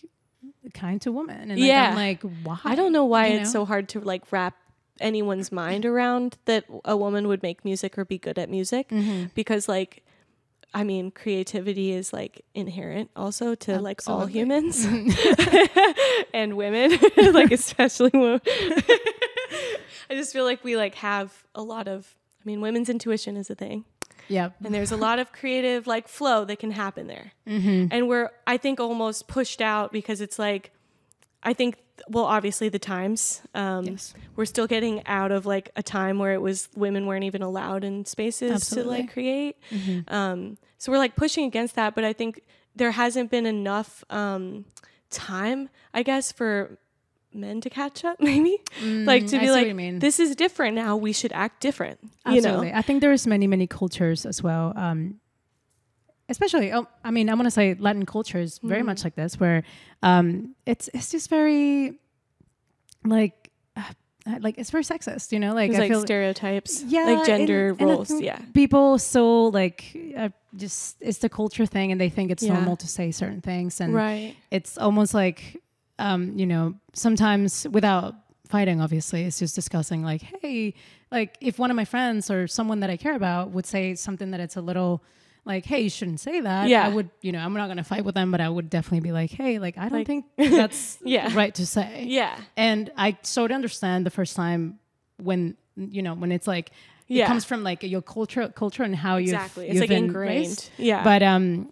kind 0.73 1.01
to 1.01 1.11
women, 1.11 1.49
and 1.51 1.59
like, 1.59 1.59
Yeah. 1.59 1.89
I'm 1.89 1.95
like, 1.95 2.21
why? 2.43 2.59
I 2.63 2.75
don't 2.75 2.91
know 2.91 3.05
why 3.05 3.27
You 3.27 3.39
it's 3.39 3.53
know? 3.53 3.61
so 3.61 3.65
hard 3.65 3.89
to 3.89 3.99
like 3.99 4.23
wrap 4.31 4.55
anyone's 4.99 5.51
mind 5.51 5.85
around 5.85 6.37
that 6.45 6.65
a 6.83 6.95
woman 6.97 7.27
would 7.29 7.41
make 7.41 7.63
music 7.63 7.97
or 7.97 8.03
be 8.05 8.17
good 8.17 8.37
at 8.37 8.49
music 8.49 8.89
Mm-hmm. 8.89 9.27
because 9.33 9.69
like 9.69 10.03
I 10.73 10.83
mean 10.83 11.09
creativity 11.11 11.91
is 11.93 12.11
like 12.13 12.43
inherent 12.53 13.09
also 13.15 13.55
to 13.55 13.79
like 13.79 14.01
all 14.07 14.25
humans 14.25 14.85
and 16.33 16.55
women 16.57 16.91
like 17.33 17.51
especially 17.51 18.11
women. 18.13 18.41
I 20.09 20.15
just 20.15 20.33
feel 20.33 20.43
like 20.43 20.63
we 20.63 20.75
like 20.77 20.95
have 20.95 21.43
a 21.55 21.61
lot 21.61 21.87
of 21.87 22.15
I 22.41 22.43
mean 22.45 22.61
women's 22.61 22.89
intuition 22.89 23.37
is 23.37 23.49
a 23.49 23.55
thing. 23.55 23.85
Yeah, 24.29 24.49
and 24.63 24.73
there's 24.73 24.91
a 24.91 24.97
lot 24.97 25.19
of 25.19 25.31
creative 25.31 25.87
like 25.87 26.07
flow 26.07 26.45
that 26.45 26.59
can 26.59 26.71
happen 26.71 27.07
there 27.07 27.31
Mm-hmm. 27.47 27.87
and 27.91 28.07
we're 28.07 28.29
i 28.47 28.57
think 28.57 28.79
almost 28.79 29.27
pushed 29.27 29.59
out 29.61 29.91
because 29.91 30.21
it's 30.21 30.37
like 30.39 30.71
i 31.43 31.51
think 31.53 31.77
well 32.07 32.25
obviously 32.25 32.69
the 32.69 32.79
times 32.79 33.41
um, 33.55 33.85
Yes. 33.85 34.13
we're 34.35 34.45
still 34.45 34.67
getting 34.67 35.05
out 35.07 35.31
of 35.31 35.45
like 35.45 35.69
a 35.75 35.83
time 35.83 36.19
where 36.19 36.33
it 36.33 36.41
was 36.41 36.69
women 36.75 37.05
weren't 37.07 37.23
even 37.25 37.41
allowed 37.41 37.83
in 37.83 38.05
spaces 38.05 38.51
Absolutely. 38.51 38.97
to 38.97 39.01
like 39.03 39.13
create 39.13 39.55
Mm-hmm. 39.71 40.13
um, 40.13 40.57
so 40.77 40.91
we're 40.91 40.97
like 40.99 41.15
pushing 41.15 41.45
against 41.45 41.75
that 41.75 41.95
but 41.95 42.03
i 42.03 42.13
think 42.13 42.41
there 42.75 42.91
hasn't 42.91 43.29
been 43.31 43.45
enough 43.45 44.03
um, 44.09 44.65
time 45.09 45.69
i 45.93 46.03
guess 46.03 46.31
for 46.31 46.77
men 47.33 47.61
to 47.61 47.69
catch 47.69 48.03
up 48.03 48.19
maybe 48.29 48.57
like 49.05 49.27
to 49.27 49.37
Mm, 49.37 49.41
be 49.41 49.51
like 49.51 49.99
this 50.01 50.19
is 50.19 50.35
different 50.35 50.75
now 50.75 50.95
we 50.97 51.13
should 51.13 51.31
act 51.33 51.61
different 51.61 51.99
you 52.03 52.37
absolutely. 52.37 52.71
know 52.71 52.77
I 52.77 52.81
think 52.81 53.01
there's 53.01 53.27
many 53.27 53.47
many 53.47 53.67
cultures 53.67 54.25
as 54.25 54.41
well. 54.43 54.73
Um, 54.75 55.19
especially, 56.27 56.71
oh, 56.73 56.87
I 57.03 57.09
mean, 57.11 57.27
I 57.29 57.33
want 57.33 57.45
to 57.47 57.51
say 57.51 57.73
Latin 57.79 58.05
culture 58.05 58.39
is 58.39 58.59
very 58.59 58.79
Mm-hmm. 58.81 58.85
much 58.85 59.03
like 59.03 59.15
this, 59.15 59.39
where 59.39 59.63
um, 60.03 60.53
it's 60.65 60.89
it's 60.93 61.09
just 61.11 61.29
very 61.29 61.97
like. 63.05 63.51
Uh, 63.75 63.83
like 64.41 64.57
it's 64.59 64.69
very 64.69 64.83
sexist, 64.83 65.31
you 65.31 65.39
know. 65.39 65.53
Like 65.55 65.71
like 65.73 65.91
stereotypes 65.95 66.83
yeah, 66.87 67.05
like 67.05 67.25
gender 67.25 67.69
and- 67.69 67.79
and 67.81 67.89
roles 67.89 68.07
think 68.09 68.23
yeah 68.23 68.37
people 68.53 68.99
so 68.99 69.45
like 69.45 69.97
uh, 70.15 70.29
just 70.55 70.97
it's 70.99 71.19
the 71.19 71.29
culture 71.29 71.65
thing, 71.65 71.91
and 71.91 71.99
they 71.99 72.09
think 72.09 72.29
it's 72.29 72.43
Yeah. 72.43 72.53
normal 72.53 72.75
to 72.77 72.87
say 72.87 73.11
certain 73.11 73.41
things, 73.41 73.79
and 73.81 73.93
right 73.95 74.35
it's 74.51 74.77
almost 74.77 75.13
like 75.13 75.57
um, 75.99 76.37
you 76.37 76.45
know 76.45 76.73
sometimes 76.93 77.67
without 77.71 78.15
fighting 78.47 78.81
obviously 78.81 79.23
it's 79.25 79.37
just 79.39 79.53
discussing 79.53 80.01
like 80.03 80.21
hey 80.41 80.73
like 81.11 81.37
if 81.39 81.59
one 81.59 81.69
of 81.69 81.75
my 81.75 81.85
friends 81.85 82.31
or 82.31 82.47
someone 82.47 82.79
that 82.79 82.89
i 82.89 82.97
care 82.97 83.15
about 83.15 83.51
would 83.51 83.65
say 83.65 83.93
something 83.93 84.31
that 84.31 84.39
it's 84.39 84.55
a 84.55 84.61
little 84.61 85.03
like 85.45 85.65
hey 85.65 85.81
you 85.81 85.89
shouldn't 85.89 86.19
say 86.19 86.41
that 86.41 86.67
Yeah. 86.67 86.83
i 86.83 86.89
would 86.89 87.11
you 87.21 87.31
know 87.31 87.39
i'm 87.39 87.53
not 87.53 87.67
going 87.67 87.77
to 87.77 87.83
fight 87.83 88.03
with 88.03 88.15
them 88.15 88.31
but 88.31 88.41
i 88.41 88.49
would 88.49 88.67
definitely 88.71 89.01
be 89.01 89.11
like 89.11 89.29
hey 89.29 89.59
like 89.59 89.77
i 89.77 89.83
don't 89.83 89.99
Like- 89.99 90.07
think 90.07 90.25
that's 90.37 90.97
Yeah. 91.03 91.29
right 91.35 91.53
to 91.55 91.65
say 91.67 92.05
yeah 92.07 92.39
and 92.57 92.91
i 92.97 93.17
sort 93.21 93.51
of 93.51 93.55
understand 93.55 94.03
the 94.05 94.09
first 94.11 94.35
time 94.35 94.79
when 95.17 95.55
you 95.75 96.01
know 96.01 96.15
when 96.15 96.31
it's 96.31 96.47
like 96.47 96.71
Yeah. 97.07 97.25
it 97.25 97.27
comes 97.27 97.45
from 97.45 97.63
like 97.63 97.83
your 97.83 98.01
culture 98.01 98.47
culture 98.49 98.81
and 98.83 98.95
how 98.95 99.17
you 99.17 99.25
exactly 99.25 99.65
it's 99.67 99.75
you've 99.75 99.89
like 99.89 99.91
ingrained 99.91 100.47
raised. 100.47 100.69
yeah 100.77 101.03
but 101.03 101.21
um 101.21 101.71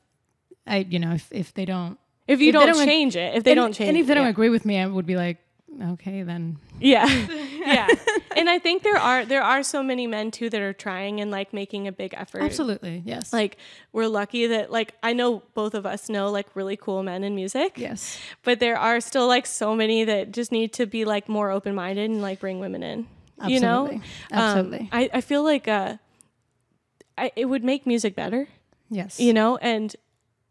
i 0.68 0.78
you 0.88 1.00
know 1.00 1.14
if, 1.14 1.28
if 1.32 1.54
they 1.56 1.66
don't 1.66 1.98
if 2.28 2.42
you 2.42 2.50
if 2.50 2.54
they 2.54 2.60
don't, 2.60 2.76
don't- 2.76 2.86
change 2.86 3.16
it 3.16 3.36
if 3.36 3.44
they 3.44 3.52
and, 3.52 3.58
don't 3.58 3.74
change 3.74 3.88
it. 3.88 3.90
and 3.90 3.98
if 3.98 4.08
they 4.08 4.14
it, 4.14 4.16
don't 4.16 4.26
yeah. 4.26 4.30
agree 4.30 4.50
with 4.50 4.66
me, 4.66 4.78
I 4.80 4.86
would 4.86 5.06
be 5.06 5.16
like, 5.16 5.38
okay, 5.82 6.24
then. 6.24 6.58
Yeah. 6.80 7.08
Yeah. 7.68 7.88
And 8.38 8.50
i 8.50 8.60
think 8.60 8.84
there 8.84 8.96
are 8.96 9.26
there 9.26 9.42
are 9.44 9.62
so 9.62 9.84
many 9.84 10.08
men 10.08 10.32
too 10.32 10.50
that 10.50 10.62
are 10.62 10.72
trying 10.72 11.20
and 11.20 11.30
like 11.30 11.52
making 11.52 11.86
a 11.86 11.92
big 11.92 12.14
effort. 12.16 12.44
Absolutely, 12.44 13.04
yes, 13.06 13.34
like 13.34 13.58
we're 13.92 14.08
lucky 14.08 14.48
that 14.48 14.72
like 14.72 14.94
i 15.04 15.12
know 15.12 15.44
both 15.54 15.74
of 15.74 15.86
us 15.86 16.08
know 16.08 16.32
like 16.32 16.48
really 16.56 16.78
cool 16.78 17.04
men 17.04 17.26
in 17.26 17.36
music. 17.36 17.74
Yes, 17.76 18.18
but 18.44 18.62
there 18.62 18.78
are 18.78 19.02
still 19.02 19.28
like 19.28 19.46
so 19.46 19.76
many 19.76 20.06
that 20.06 20.32
just 20.32 20.54
need 20.54 20.72
to 20.74 20.86
be 20.86 21.04
like 21.04 21.28
more 21.28 21.52
open-minded 21.52 22.10
and 22.10 22.22
like 22.22 22.40
bring 22.40 22.62
women 22.62 22.84
in 22.84 23.08
you 23.46 23.60
know? 23.60 23.84
Absolutely. 23.84 23.96
Um, 24.32 24.40
Absolutely. 24.40 24.90
I, 24.94 25.10
I 25.16 25.22
feel 25.22 25.44
like 25.44 25.68
uh 25.68 25.98
I, 27.18 27.32
it 27.36 27.46
would 27.46 27.66
make 27.66 27.86
music 27.86 28.16
better 28.16 28.48
yes, 28.90 29.20
you 29.20 29.34
know? 29.34 29.58
And 29.58 29.94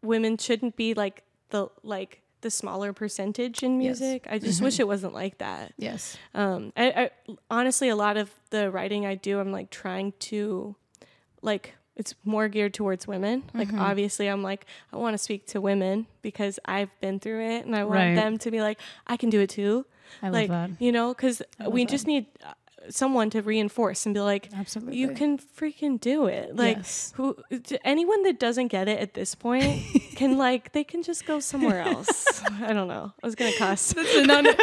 women 0.03 0.37
shouldn't 0.37 0.75
be 0.75 0.93
like 0.93 1.23
the 1.49 1.67
like 1.83 2.21
the 2.41 2.51
smaller 2.51 2.93
percentage 2.93 3.63
in 3.63 3.81
Yes. 3.81 3.99
music 3.99 4.27
i 4.29 4.37
just 4.37 4.61
wish 4.61 4.79
it 4.79 4.87
wasn't 4.87 5.13
like 5.13 5.37
that 5.39 5.73
yes, 5.77 6.17
um 6.35 6.71
I, 6.77 6.85
I 6.91 7.09
honestly 7.49 7.89
a 7.89 7.95
lot 7.95 8.15
of 8.17 8.29
the 8.51 8.69
writing 8.69 9.05
i 9.05 9.15
do 9.15 9.39
i'm 9.39 9.51
like 9.51 9.69
trying 9.69 10.13
to 10.19 10.75
like 11.41 11.73
it's 11.95 12.13
more 12.23 12.47
geared 12.47 12.75
towards 12.75 13.07
women. 13.07 13.41
Like 13.55 13.69
Mm-hmm. 13.69 13.79
obviously 13.79 14.27
I'm 14.27 14.43
like 14.43 14.67
I 14.93 14.97
want 14.97 15.15
to 15.15 15.17
speak 15.17 15.47
to 15.47 15.59
women 15.59 16.05
because 16.21 16.59
I've 16.63 16.91
been 17.01 17.19
through 17.19 17.43
it 17.43 17.65
and 17.65 17.75
I 17.75 17.85
want 17.85 17.95
Right. 17.95 18.13
them 18.15 18.37
to 18.37 18.51
be 18.51 18.61
like 18.61 18.79
I 19.07 19.17
can 19.17 19.31
do 19.31 19.39
it 19.41 19.49
too. 19.49 19.83
I 20.21 20.27
love 20.27 20.33
like 20.33 20.49
that. 20.49 20.69
you 20.77 20.91
know 20.91 21.11
cuz 21.15 21.41
love 21.59 21.73
we 21.73 21.85
that. 21.85 21.89
just 21.89 22.05
need 22.05 22.27
someone 22.89 23.29
to 23.31 23.41
reinforce 23.41 24.05
and 24.05 24.13
be 24.15 24.21
like 24.21 24.49
Absolutely. 24.55 24.97
you 24.97 25.09
can 25.09 25.37
freaking 25.37 25.99
do 25.99 26.25
it. 26.27 26.55
Like 26.55 26.77
Yes. 26.77 27.13
who 27.15 27.35
anyone 27.83 28.23
that 28.23 28.39
doesn't 28.39 28.67
get 28.69 28.87
it 28.87 28.99
at 28.99 29.13
this 29.13 29.35
point 29.35 29.83
can 30.15 30.37
like 30.37 30.71
they 30.73 30.83
can 30.83 31.03
just 31.03 31.25
go 31.25 31.39
somewhere 31.39 31.81
else. 31.81 32.41
I 32.61 32.73
don't 32.73 32.87
know. 32.87 33.13
I 33.21 33.25
was 33.25 33.35
to 33.35 33.51
cuss. 33.57 33.93
No, 34.27 34.41
no. 34.41 34.53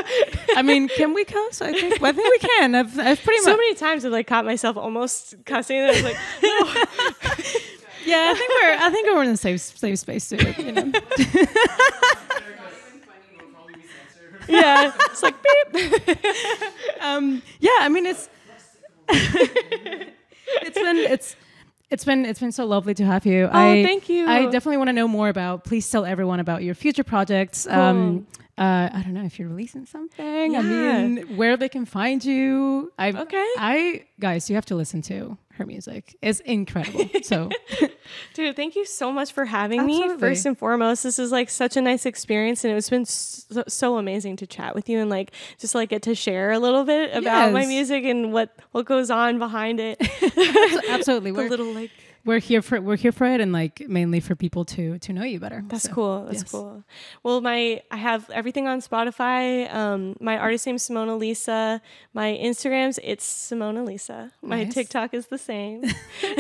I 0.57 0.63
mean, 0.63 0.89
can 0.89 1.15
we 1.15 1.25
cuss? 1.25 1.63
I 1.63 1.73
think 1.73 2.03
I 2.03 2.13
think 2.13 2.31
we 2.31 2.39
can. 2.49 2.75
I've, 2.75 2.99
I've 2.99 3.23
pretty 3.23 3.41
so 3.43 3.51
much. 3.51 3.59
many 3.59 3.75
times 3.75 4.05
I've 4.05 4.13
like 4.13 4.27
caught 4.27 4.45
myself 4.45 4.77
almost 4.77 5.35
cussing 5.45 5.79
and 5.79 5.87
I 5.87 5.91
was 5.91 6.03
like 6.05 6.17
no. 6.43 6.85
Yeah, 8.07 8.31
I 8.31 8.35
think 8.35 8.51
we're. 8.51 8.87
I 8.87 8.91
think 8.91 9.07
we're 9.09 9.23
in 9.23 9.31
a 9.31 9.37
safe 9.39 9.63
safe 9.63 9.99
space 9.99 10.29
to 10.29 10.37
it. 10.37 10.59
You 10.59 10.73
know. 10.73 10.93
Yeah, 14.49 14.93
it's 15.11 15.23
like 15.23 15.35
beep. 15.73 16.19
um, 17.01 17.43
yeah, 17.61 17.71
I 17.81 17.89
mean 17.89 18.07
it's 18.07 18.29
it's 19.09 20.79
been 20.79 20.97
it's 20.97 21.37
it's 21.91 22.05
been 22.05 22.25
it's 22.25 22.41
been 22.41 22.53
so 22.53 22.65
lovely 22.67 22.95
to 22.95 23.05
have 23.05 23.27
you. 23.27 23.45
Oh, 23.45 23.51
I, 23.53 23.85
thank 23.85 24.09
you. 24.09 24.27
I 24.27 24.45
definitely 24.47 24.79
want 24.79 24.89
to 24.89 24.93
know 24.93 25.09
more 25.09 25.29
about. 25.29 25.65
Please 25.65 25.89
tell 25.89 26.05
everyone 26.05 26.41
about 26.41 26.63
your 26.63 26.75
future 26.75 27.05
projects. 27.05 27.67
Um, 27.67 28.27
uh, 28.57 28.89
I 28.93 29.03
don't 29.03 29.15
know 29.15 29.25
if 29.25 29.39
you're 29.39 29.49
releasing 29.49 29.85
something. 29.85 30.53
Yeah. 30.53 30.59
I 30.59 30.63
mean, 30.63 31.37
where 31.37 31.57
they 31.57 31.69
can 31.69 31.85
find 31.85 32.25
you. 32.25 32.93
I 32.99 33.09
Okay. 33.11 33.47
I 33.59 34.05
guys, 34.21 34.49
you 34.49 34.55
have 34.55 34.67
to 34.67 34.77
listen 34.77 35.03
to 35.03 35.37
her 35.57 35.67
music. 35.67 36.17
It's 36.23 36.41
incredible. 36.41 37.09
So 37.23 37.51
Dude, 38.35 38.57
thank 38.57 38.77
you 38.77 38.85
so 38.85 39.13
much 39.13 39.33
for 39.33 39.45
having 39.45 39.87
me. 39.87 40.17
First 40.19 40.47
and 40.47 40.59
foremost, 40.59 41.03
this 41.03 41.19
is 41.19 41.33
like 41.33 41.51
such 41.51 41.77
a 41.77 41.81
nice 41.81 42.07
experience, 42.07 42.65
and 42.65 42.77
it's 42.77 42.91
been 42.91 43.05
so, 43.05 43.65
so 43.67 43.99
amazing 43.99 44.37
to 44.37 44.47
chat 44.47 44.75
with 44.75 44.89
you 44.89 44.99
and 44.99 45.11
like 45.11 45.33
just 45.59 45.75
like 45.75 45.91
get 45.91 46.03
to 46.03 46.15
share 46.15 46.53
a 46.53 46.59
little 46.59 46.85
bit 46.85 47.15
about 47.15 47.53
my 47.53 47.67
music 47.67 48.05
and 48.05 48.33
what 48.33 48.55
what 48.73 48.87
goes 48.87 49.11
on 49.11 49.39
behind 49.39 49.81
it. 49.81 50.01
absolutely, 50.89 51.31
the 51.33 51.39
we're, 51.39 51.49
little 51.49 51.73
like 51.73 51.91
we're 52.25 52.39
here 52.39 52.63
for 52.63 52.81
we're 52.81 52.97
here 52.97 53.13
for 53.13 53.27
it, 53.27 53.41
and 53.41 53.53
like 53.53 53.83
mainly 53.89 54.21
for 54.21 54.35
people 54.35 54.65
to 54.67 54.99
to 54.99 55.13
know 55.13 55.25
you 55.25 55.39
better. 55.41 55.63
That's 55.69 55.85
So, 55.85 55.93
cool. 55.93 56.25
That's 56.25 56.43
yes. 56.43 56.51
cool. 56.51 56.85
Well, 57.23 57.41
my 57.41 57.83
I 57.91 57.97
have 57.97 58.29
everything 58.31 58.67
on 58.69 58.81
Spotify. 58.81 59.73
Um, 59.75 60.17
my 60.21 60.39
artist 60.39 60.67
name 60.67 60.77
is 60.77 60.83
Simone 60.83 61.09
Elisa. 61.09 61.81
My 62.13 62.33
Instagrams 62.43 62.99
it's 63.03 63.25
Simone 63.25 63.77
Elisa. 63.77 64.33
My 64.43 64.65
Nice. 64.65 64.75
TikTok 64.75 65.15
is 65.15 65.27
the 65.29 65.39
same. 65.39 65.85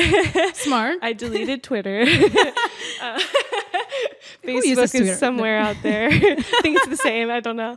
Smart. 0.54 0.98
I 1.02 1.12
deleted 1.12 1.62
Twitter. 1.70 2.04
Uh, 3.02 3.18
Facebook 4.44 4.94
is 4.94 5.18
somewhere 5.18 5.58
out 5.58 5.76
there. 5.82 6.08
I 6.08 6.18
think 6.62 6.76
it's 6.78 6.86
the 6.86 6.96
same. 6.96 7.30
I 7.30 7.40
don't 7.40 7.56
know. 7.56 7.76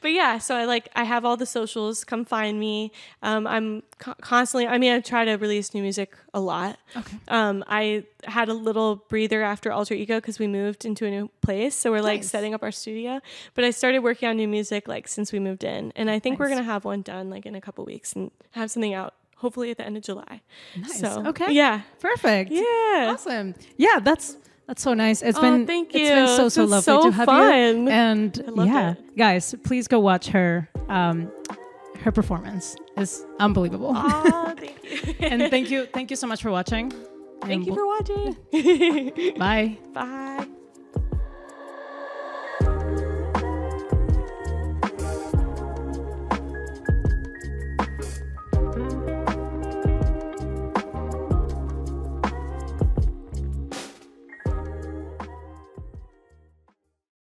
but 0.00 0.08
yeah, 0.12 0.38
so 0.38 0.54
I 0.56 0.64
like 0.64 0.88
I 0.94 1.04
have 1.04 1.24
all 1.24 1.36
the 1.36 1.46
socials. 1.46 2.04
Come 2.04 2.24
find 2.24 2.58
me. 2.58 2.92
Um, 3.22 3.46
I'm 3.46 3.82
co- 3.98 4.14
constantly. 4.20 4.66
I 4.66 4.78
mean, 4.78 4.92
I 4.92 5.00
try 5.00 5.24
to 5.24 5.34
release 5.36 5.74
new 5.74 5.82
music 5.82 6.16
a 6.32 6.40
lot. 6.40 6.78
Okay. 6.96 7.16
Um, 7.28 7.64
I 7.68 8.04
had 8.24 8.48
a 8.48 8.54
little 8.54 8.96
breather 9.08 9.42
after 9.42 9.70
Alter 9.72 9.94
Ego 9.94 10.16
because 10.16 10.38
we 10.38 10.46
moved 10.46 10.84
into 10.84 11.04
a 11.06 11.10
new 11.10 11.28
place, 11.42 11.74
so 11.74 11.90
we're 11.90 12.00
like 12.02 12.20
Nice. 12.20 12.30
setting 12.30 12.54
up 12.54 12.62
our 12.62 12.72
studio. 12.72 13.20
But 13.54 13.64
I 13.64 13.70
started 13.70 13.98
working 14.00 14.28
on 14.28 14.36
new 14.36 14.48
music 14.48 14.88
like 14.88 15.06
since 15.08 15.32
we 15.32 15.38
moved 15.38 15.64
in, 15.64 15.92
and 15.96 16.10
I 16.10 16.18
think 16.18 16.38
we're 16.38 16.48
gonna 16.48 16.62
have 16.62 16.84
one 16.84 17.02
done 17.02 17.28
like 17.30 17.44
in 17.46 17.54
a 17.54 17.60
couple 17.60 17.84
weeks 17.84 18.14
and 18.14 18.30
have 18.52 18.70
something 18.70 18.94
out 18.94 19.14
hopefully 19.36 19.70
at 19.70 19.76
the 19.76 19.84
end 19.86 19.96
of 19.96 20.02
July. 20.02 20.40
Nice. 20.76 20.98
So 21.00 21.24
Okay. 21.26 21.52
yeah, 21.52 21.82
Perfect. 22.00 22.50
yeah. 22.50 23.12
Awesome. 23.12 23.54
Yeah, 23.76 24.00
that's 24.02 24.36
that's 24.66 24.82
so 24.82 24.94
nice. 24.94 25.22
It's 25.22 25.38
Oh, 25.38 25.42
been 25.42 25.66
thank 25.66 25.94
you. 25.94 26.00
It's 26.00 26.10
been 26.10 26.26
so 26.36 26.48
so 26.48 26.62
been 26.62 26.70
lovely 26.70 26.82
so 26.84 27.02
to 27.04 27.10
have 27.12 27.26
fun. 27.26 27.86
you. 27.86 27.88
And 27.92 28.44
yeah, 28.56 28.92
it. 28.92 29.16
guys, 29.16 29.54
please 29.64 29.88
go 29.88 30.00
watch 30.00 30.28
her. 30.28 30.68
Um, 30.88 31.30
her 32.02 32.12
performance 32.12 32.76
is 32.96 33.24
unbelievable. 33.40 33.92
Aw, 33.94 34.54
thank 34.58 34.84
you. 34.84 35.14
and 35.26 35.50
thank 35.50 35.70
you, 35.70 35.86
thank 35.86 36.10
you 36.10 36.16
so 36.16 36.26
much 36.26 36.42
for 36.42 36.50
watching. 36.50 36.90
thank 37.40 37.52
And 37.52 37.66
you 37.66 37.72
we'll- 37.74 38.02
for 38.02 38.34
watching. 38.52 39.34
Bye. 39.38 39.78
Bye. 39.92 40.46